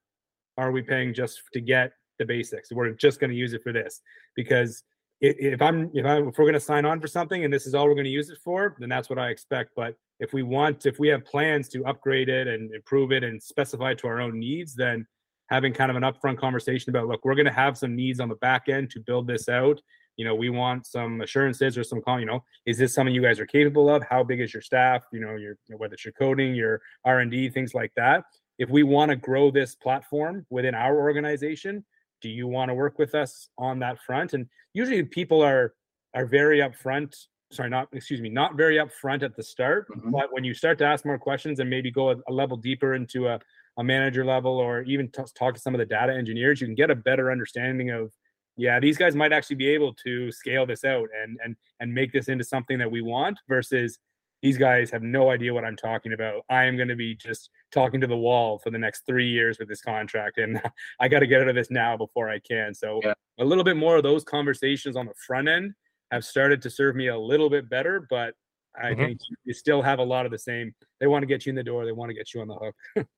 are 0.56 0.70
we 0.70 0.82
paying 0.82 1.14
just 1.14 1.42
to 1.52 1.60
get 1.60 1.92
the 2.18 2.24
basics? 2.24 2.72
We're 2.72 2.90
just 2.90 3.20
going 3.20 3.30
to 3.30 3.36
use 3.36 3.52
it 3.52 3.62
for 3.62 3.72
this 3.72 4.00
because 4.34 4.84
if 5.20 5.62
I'm 5.62 5.90
if 5.94 6.04
I 6.04 6.18
if 6.18 6.38
we're 6.38 6.44
going 6.44 6.54
to 6.54 6.60
sign 6.60 6.84
on 6.84 7.00
for 7.00 7.08
something 7.08 7.44
and 7.44 7.52
this 7.52 7.66
is 7.66 7.74
all 7.74 7.86
we're 7.86 7.94
going 7.94 8.04
to 8.04 8.10
use 8.10 8.30
it 8.30 8.38
for, 8.44 8.76
then 8.78 8.88
that's 8.88 9.08
what 9.08 9.18
I 9.18 9.30
expect. 9.30 9.70
But 9.74 9.94
if 10.20 10.32
we 10.32 10.42
want, 10.42 10.86
if 10.86 10.98
we 10.98 11.08
have 11.08 11.24
plans 11.24 11.68
to 11.70 11.84
upgrade 11.86 12.28
it 12.28 12.46
and 12.46 12.74
improve 12.74 13.12
it 13.12 13.24
and 13.24 13.42
specify 13.42 13.94
to 13.94 14.06
our 14.06 14.20
own 14.20 14.38
needs, 14.38 14.74
then 14.74 15.06
having 15.48 15.72
kind 15.72 15.90
of 15.90 15.96
an 15.96 16.02
upfront 16.02 16.38
conversation 16.38 16.90
about, 16.90 17.06
look, 17.08 17.24
we're 17.24 17.34
going 17.34 17.46
to 17.46 17.52
have 17.52 17.78
some 17.78 17.94
needs 17.94 18.20
on 18.20 18.28
the 18.28 18.34
back 18.36 18.68
end 18.68 18.90
to 18.90 19.00
build 19.00 19.26
this 19.26 19.48
out. 19.48 19.80
You 20.16 20.24
know, 20.24 20.34
we 20.34 20.48
want 20.50 20.86
some 20.86 21.20
assurances 21.20 21.76
or 21.76 21.84
some, 21.84 22.00
con- 22.02 22.20
you 22.20 22.26
know, 22.26 22.42
is 22.64 22.78
this 22.78 22.94
something 22.94 23.14
you 23.14 23.22
guys 23.22 23.38
are 23.38 23.46
capable 23.46 23.88
of? 23.90 24.02
How 24.02 24.24
big 24.24 24.40
is 24.40 24.52
your 24.52 24.62
staff? 24.62 25.04
You 25.12 25.20
know, 25.20 25.36
your 25.36 25.56
whether 25.76 25.94
it's 25.94 26.04
your 26.04 26.12
coding, 26.12 26.54
your 26.54 26.80
R 27.04 27.20
and 27.20 27.30
D, 27.30 27.48
things 27.50 27.74
like 27.74 27.92
that. 27.96 28.24
If 28.58 28.70
we 28.70 28.82
want 28.82 29.10
to 29.10 29.16
grow 29.16 29.50
this 29.50 29.74
platform 29.74 30.46
within 30.48 30.74
our 30.74 30.98
organization, 30.98 31.84
do 32.22 32.30
you 32.30 32.46
want 32.48 32.70
to 32.70 32.74
work 32.74 32.98
with 32.98 33.14
us 33.14 33.50
on 33.58 33.78
that 33.80 33.98
front? 34.06 34.32
And 34.32 34.48
usually, 34.72 35.02
people 35.02 35.42
are 35.42 35.74
are 36.14 36.24
very 36.24 36.60
upfront 36.60 37.14
sorry 37.52 37.68
not 37.70 37.86
excuse 37.92 38.20
me 38.20 38.28
not 38.28 38.56
very 38.56 38.76
upfront 38.76 39.22
at 39.22 39.36
the 39.36 39.42
start 39.42 39.86
Mhm. 39.90 40.10
but 40.10 40.32
when 40.32 40.42
you 40.42 40.52
start 40.54 40.78
to 40.78 40.84
ask 40.84 41.04
more 41.04 41.18
questions 41.18 41.60
and 41.60 41.68
maybe 41.70 41.90
go 41.92 42.10
a, 42.10 42.16
a 42.28 42.32
level 42.32 42.56
deeper 42.56 42.94
into 42.94 43.28
a, 43.28 43.38
a 43.78 43.84
manager 43.84 44.24
level 44.24 44.52
or 44.58 44.82
even 44.82 45.08
t- 45.10 45.22
talk 45.38 45.54
to 45.54 45.60
some 45.60 45.74
of 45.74 45.78
the 45.78 45.86
data 45.86 46.12
engineers 46.12 46.60
you 46.60 46.66
can 46.66 46.74
get 46.74 46.90
a 46.90 46.94
better 46.94 47.30
understanding 47.30 47.90
of 47.90 48.12
yeah 48.56 48.80
these 48.80 48.96
guys 48.96 49.14
might 49.14 49.32
actually 49.32 49.56
be 49.56 49.68
able 49.68 49.92
to 49.94 50.30
scale 50.32 50.64
this 50.66 50.84
out 50.84 51.08
and 51.22 51.38
and 51.44 51.56
and 51.80 51.92
make 51.92 52.12
this 52.12 52.28
into 52.28 52.44
something 52.44 52.78
that 52.78 52.90
we 52.90 53.02
want 53.02 53.38
versus 53.48 53.98
these 54.42 54.56
guys 54.58 54.90
have 54.90 55.02
no 55.02 55.30
idea 55.30 55.52
what 55.52 55.64
i'm 55.64 55.76
talking 55.76 56.12
about 56.14 56.42
i 56.48 56.64
am 56.64 56.76
going 56.76 56.88
to 56.88 56.96
be 56.96 57.14
just 57.14 57.50
talking 57.72 58.00
to 58.00 58.06
the 58.06 58.16
wall 58.16 58.58
for 58.58 58.70
the 58.70 58.78
next 58.78 59.02
three 59.06 59.28
years 59.28 59.58
with 59.58 59.68
this 59.68 59.82
contract 59.82 60.38
and 60.38 60.60
i 61.00 61.08
got 61.08 61.20
to 61.20 61.26
get 61.26 61.42
out 61.42 61.48
of 61.48 61.54
this 61.54 61.70
now 61.70 61.96
before 61.96 62.28
i 62.30 62.38
can 62.38 62.74
so 62.74 63.00
Yeah. 63.04 63.14
a 63.38 63.44
little 63.44 63.64
bit 63.64 63.76
more 63.76 63.96
of 63.96 64.02
those 64.02 64.24
conversations 64.24 64.96
on 64.96 65.06
the 65.06 65.14
front 65.26 65.48
end 65.48 65.72
have 66.12 66.24
started 66.24 66.62
to 66.62 66.70
serve 66.70 66.94
me 66.96 67.08
a 67.08 67.18
little 67.18 67.50
bit 67.50 67.68
better, 67.68 68.06
but 68.08 68.32
I 68.80 68.92
Mhm. 68.92 68.96
think 68.96 69.20
you 69.44 69.52
still 69.52 69.82
have 69.82 69.98
a 69.98 70.04
lot 70.04 70.24
of 70.24 70.30
the 70.30 70.38
same. 70.38 70.72
They 71.00 71.08
want 71.08 71.24
to 71.24 71.26
get 71.26 71.44
you 71.44 71.50
in 71.50 71.56
the 71.56 71.64
door. 71.64 71.84
They 71.84 71.90
want 71.90 72.10
to 72.10 72.14
get 72.14 72.32
you 72.32 72.42
on 72.42 72.46
the 72.46 72.54
hook. 72.54 72.76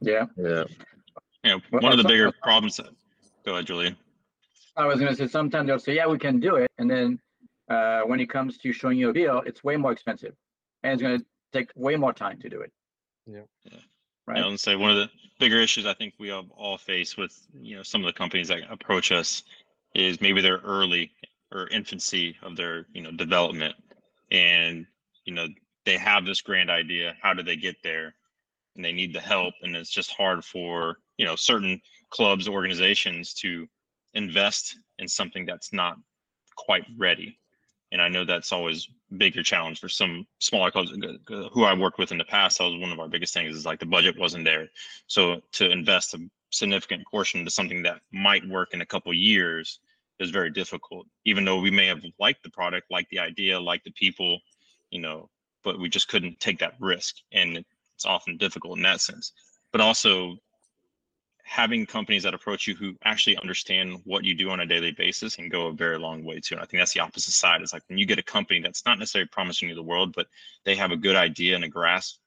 Yeah. 0.00 0.26
Yeah. 0.36 0.64
You 1.44 1.50
know, 1.50 1.60
Well, 1.72 1.82
one 1.82 1.92
of 1.92 1.98
the 1.98 2.08
bigger 2.08 2.32
problems. 2.42 2.76
That, 2.76 2.88
go 3.44 3.52
ahead, 3.54 3.66
Julian. 3.66 3.96
I 4.76 4.86
was 4.86 5.00
gonna 5.00 5.14
say 5.14 5.26
sometimes 5.26 5.66
they'll 5.66 5.78
say, 5.78 5.94
yeah, 5.94 6.06
we 6.06 6.18
can 6.18 6.40
do 6.40 6.56
it. 6.56 6.70
And 6.78 6.90
then 6.90 7.18
uh, 7.68 8.02
when 8.02 8.20
it 8.20 8.30
comes 8.30 8.58
to 8.58 8.72
showing 8.72 8.98
you 8.98 9.10
a 9.10 9.12
bill, 9.12 9.42
it's 9.46 9.64
way 9.64 9.76
more 9.76 9.92
expensive. 9.92 10.34
And 10.82 10.92
it's 10.92 11.02
gonna 11.02 11.20
take 11.52 11.70
way 11.74 11.96
more 11.96 12.12
time 12.12 12.40
to 12.40 12.48
do 12.48 12.60
it. 12.60 12.72
Yeah. 13.26 13.40
Yeah. 13.64 13.78
Right. 14.26 14.42
I 14.42 14.46
would 14.46 14.60
say 14.60 14.76
one 14.76 14.90
of 14.90 14.96
the 14.96 15.10
bigger 15.40 15.60
issues 15.60 15.86
I 15.86 15.94
think 15.94 16.14
we 16.18 16.30
all- 16.30 16.48
all 16.56 16.76
face 16.78 17.16
with 17.16 17.34
you 17.60 17.76
know 17.76 17.82
some 17.82 18.02
of 18.02 18.06
the 18.06 18.12
companies 18.12 18.48
that 18.48 18.70
approach 18.70 19.10
us 19.12 19.42
is 19.94 20.20
maybe 20.20 20.40
they're 20.40 20.58
early 20.58 21.10
or 21.50 21.66
infancy 21.68 22.36
of 22.42 22.56
their 22.56 22.86
you 22.92 23.00
know 23.02 23.10
development, 23.10 23.74
and 24.30 24.86
you 25.24 25.32
know 25.34 25.46
they 25.86 25.96
have 25.96 26.24
this 26.26 26.42
grand 26.42 26.70
idea. 26.70 27.16
How 27.22 27.32
do 27.32 27.42
they 27.42 27.56
get 27.56 27.76
there? 27.82 28.14
And 28.78 28.84
they 28.84 28.92
need 28.92 29.12
the 29.12 29.20
help, 29.20 29.54
and 29.62 29.74
it's 29.74 29.90
just 29.90 30.12
hard 30.12 30.44
for 30.44 30.98
you 31.16 31.26
know 31.26 31.34
certain 31.34 31.80
clubs, 32.10 32.48
organizations 32.48 33.34
to 33.34 33.66
invest 34.14 34.78
in 35.00 35.08
something 35.08 35.44
that's 35.44 35.72
not 35.72 35.96
quite 36.54 36.84
ready. 36.96 37.38
And 37.90 38.00
I 38.00 38.08
know 38.08 38.24
that's 38.24 38.52
always 38.52 38.88
bigger 39.16 39.42
challenge 39.42 39.80
for 39.80 39.88
some 39.88 40.26
smaller 40.38 40.70
clubs 40.70 40.92
uh, 40.92 41.34
uh, 41.34 41.48
who 41.50 41.64
I 41.64 41.74
worked 41.74 41.98
with 41.98 42.12
in 42.12 42.18
the 42.18 42.24
past. 42.24 42.58
That 42.58 42.64
was 42.64 42.80
one 42.80 42.92
of 42.92 43.00
our 43.00 43.08
biggest 43.08 43.34
things 43.34 43.56
is 43.56 43.66
like 43.66 43.80
the 43.80 43.86
budget 43.86 44.16
wasn't 44.16 44.44
there. 44.44 44.68
So 45.08 45.40
to 45.52 45.70
invest 45.70 46.14
a 46.14 46.18
significant 46.50 47.02
portion 47.10 47.40
into 47.40 47.50
something 47.50 47.82
that 47.82 48.00
might 48.12 48.48
work 48.48 48.74
in 48.74 48.80
a 48.80 48.86
couple 48.86 49.12
years 49.12 49.80
is 50.20 50.30
very 50.30 50.50
difficult. 50.50 51.06
Even 51.24 51.44
though 51.44 51.60
we 51.60 51.70
may 51.70 51.86
have 51.86 52.02
liked 52.20 52.44
the 52.44 52.50
product, 52.50 52.92
liked 52.92 53.10
the 53.10 53.18
idea, 53.18 53.58
liked 53.58 53.84
the 53.84 53.92
people, 53.92 54.38
you 54.90 55.00
know, 55.00 55.28
but 55.64 55.80
we 55.80 55.88
just 55.88 56.08
couldn't 56.08 56.38
take 56.38 56.58
that 56.58 56.74
risk. 56.78 57.16
And 57.32 57.64
it's 57.98 58.06
often 58.06 58.36
difficult 58.36 58.76
in 58.76 58.84
that 58.84 59.00
sense. 59.00 59.32
But 59.72 59.80
also 59.80 60.36
having 61.42 61.84
companies 61.84 62.22
that 62.22 62.32
approach 62.32 62.68
you 62.68 62.76
who 62.76 62.94
actually 63.04 63.36
understand 63.38 63.98
what 64.04 64.22
you 64.22 64.36
do 64.36 64.50
on 64.50 64.60
a 64.60 64.66
daily 64.66 64.92
basis 64.92 65.34
can 65.34 65.48
go 65.48 65.66
a 65.66 65.72
very 65.72 65.98
long 65.98 66.22
way 66.22 66.38
too. 66.38 66.54
And 66.54 66.62
I 66.62 66.66
think 66.66 66.80
that's 66.80 66.92
the 66.92 67.00
opposite 67.00 67.32
side. 67.32 67.60
Is 67.60 67.72
like 67.72 67.82
when 67.88 67.98
you 67.98 68.06
get 68.06 68.20
a 68.20 68.22
company 68.22 68.60
that's 68.60 68.86
not 68.86 69.00
necessarily 69.00 69.28
promising 69.32 69.68
you 69.68 69.74
the 69.74 69.82
world, 69.82 70.12
but 70.14 70.28
they 70.64 70.76
have 70.76 70.92
a 70.92 70.96
good 70.96 71.16
idea 71.16 71.56
and 71.56 71.64
a 71.64 71.68
grasp 71.68 72.18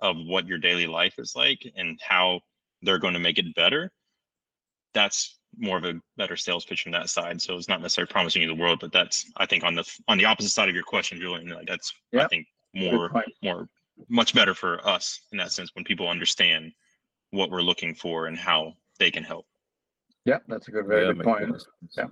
of 0.00 0.16
what 0.16 0.46
your 0.46 0.56
daily 0.56 0.86
life 0.86 1.14
is 1.18 1.36
like 1.36 1.70
and 1.76 2.00
how 2.02 2.40
they're 2.80 2.98
going 2.98 3.14
to 3.14 3.20
make 3.20 3.38
it 3.38 3.54
better. 3.54 3.92
That's 4.94 5.38
more 5.58 5.76
of 5.76 5.84
a 5.84 6.00
better 6.16 6.36
sales 6.36 6.64
pitch 6.64 6.84
from 6.84 6.92
that 6.92 7.10
side. 7.10 7.42
So 7.42 7.56
it's 7.56 7.68
not 7.68 7.82
necessarily 7.82 8.10
promising 8.10 8.40
you 8.40 8.48
the 8.48 8.54
world, 8.54 8.78
but 8.80 8.92
that's 8.92 9.30
I 9.36 9.44
think 9.44 9.64
on 9.64 9.74
the 9.74 9.84
on 10.08 10.16
the 10.16 10.24
opposite 10.24 10.50
side 10.50 10.70
of 10.70 10.74
your 10.74 10.84
question, 10.84 11.20
Julian. 11.20 11.50
Like 11.50 11.68
that's 11.68 11.92
I 12.18 12.26
think 12.28 12.46
more 12.74 13.10
more 13.42 13.68
much 14.08 14.34
better 14.34 14.54
for 14.54 14.86
us 14.86 15.20
in 15.32 15.38
that 15.38 15.52
sense 15.52 15.70
when 15.74 15.84
people 15.84 16.08
understand 16.08 16.72
what 17.30 17.50
we're 17.50 17.62
looking 17.62 17.94
for 17.94 18.26
and 18.26 18.36
how 18.38 18.72
they 18.98 19.10
can 19.10 19.22
help. 19.24 19.46
Yeah, 20.24 20.38
that's 20.48 20.68
a 20.68 20.70
good, 20.70 20.86
very 20.86 21.06
Yeah, 21.06 21.12
good 21.12 21.24
point. 21.24 21.48
a 21.48 22.00
lot. 22.00 22.10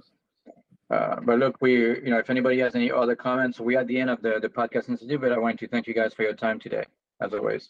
Uh, 0.90 1.20
but 1.20 1.38
look, 1.38 1.56
we, 1.60 1.74
you 1.74 2.10
know, 2.10 2.18
if 2.18 2.28
anybody 2.30 2.58
has 2.58 2.74
any 2.74 2.90
other 2.90 3.14
comments, 3.14 3.60
we 3.60 3.76
at 3.76 3.86
the 3.86 3.96
end 3.98 4.10
of 4.10 4.20
the, 4.22 4.40
the 4.40 4.48
podcast 4.48 4.88
institute, 4.88 5.20
but 5.20 5.30
I 5.30 5.38
want 5.38 5.58
to 5.60 5.68
thank 5.68 5.86
you 5.86 5.94
guys 5.94 6.12
for 6.12 6.22
your 6.24 6.32
time 6.32 6.58
today, 6.58 6.84
as 7.20 7.32
always. 7.32 7.68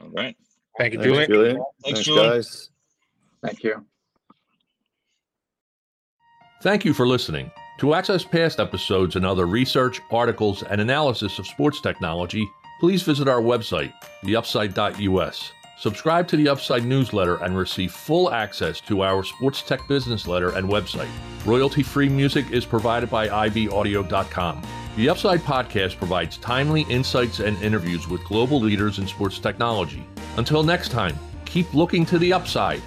All 0.00 0.10
right. 0.10 0.36
Thank 0.78 0.92
you, 0.92 0.98
Thanks, 1.00 1.26
Julian. 1.26 1.30
Julian. 1.30 1.56
Thanks, 1.56 1.66
Thanks, 1.84 2.04
Julian. 2.04 2.30
guys. 2.32 2.70
Thank 3.42 3.64
you. 3.64 3.86
Thank 6.62 6.84
you 6.84 6.92
for 6.92 7.06
listening. 7.06 7.50
To 7.78 7.94
access 7.94 8.24
past 8.24 8.60
episodes 8.60 9.16
and 9.16 9.24
other 9.24 9.46
research, 9.46 10.00
articles, 10.10 10.62
and 10.64 10.80
analysis 10.82 11.38
of 11.38 11.46
sports 11.46 11.80
technology, 11.80 12.46
please 12.80 13.02
visit 13.02 13.28
our 13.28 13.40
website, 13.40 13.92
theupside.us. 14.24 15.52
Subscribe 15.78 16.26
to 16.28 16.36
the 16.36 16.48
Upside 16.48 16.86
newsletter 16.86 17.36
and 17.36 17.56
receive 17.56 17.92
full 17.92 18.32
access 18.32 18.80
to 18.82 19.02
our 19.02 19.22
sports 19.22 19.60
tech 19.60 19.86
business 19.86 20.26
letter 20.26 20.50
and 20.56 20.66
website. 20.68 21.10
Royalty 21.44 21.82
free 21.82 22.08
music 22.08 22.50
is 22.50 22.64
provided 22.64 23.10
by 23.10 23.28
ibaudio.com. 23.28 24.62
The 24.96 25.10
Upside 25.10 25.40
podcast 25.40 25.98
provides 25.98 26.38
timely 26.38 26.86
insights 26.88 27.40
and 27.40 27.60
interviews 27.62 28.08
with 28.08 28.24
global 28.24 28.58
leaders 28.58 28.98
in 28.98 29.06
sports 29.06 29.38
technology. 29.38 30.06
Until 30.38 30.62
next 30.62 30.88
time, 30.88 31.18
keep 31.44 31.72
looking 31.74 32.06
to 32.06 32.18
the 32.18 32.32
upside 32.32 32.80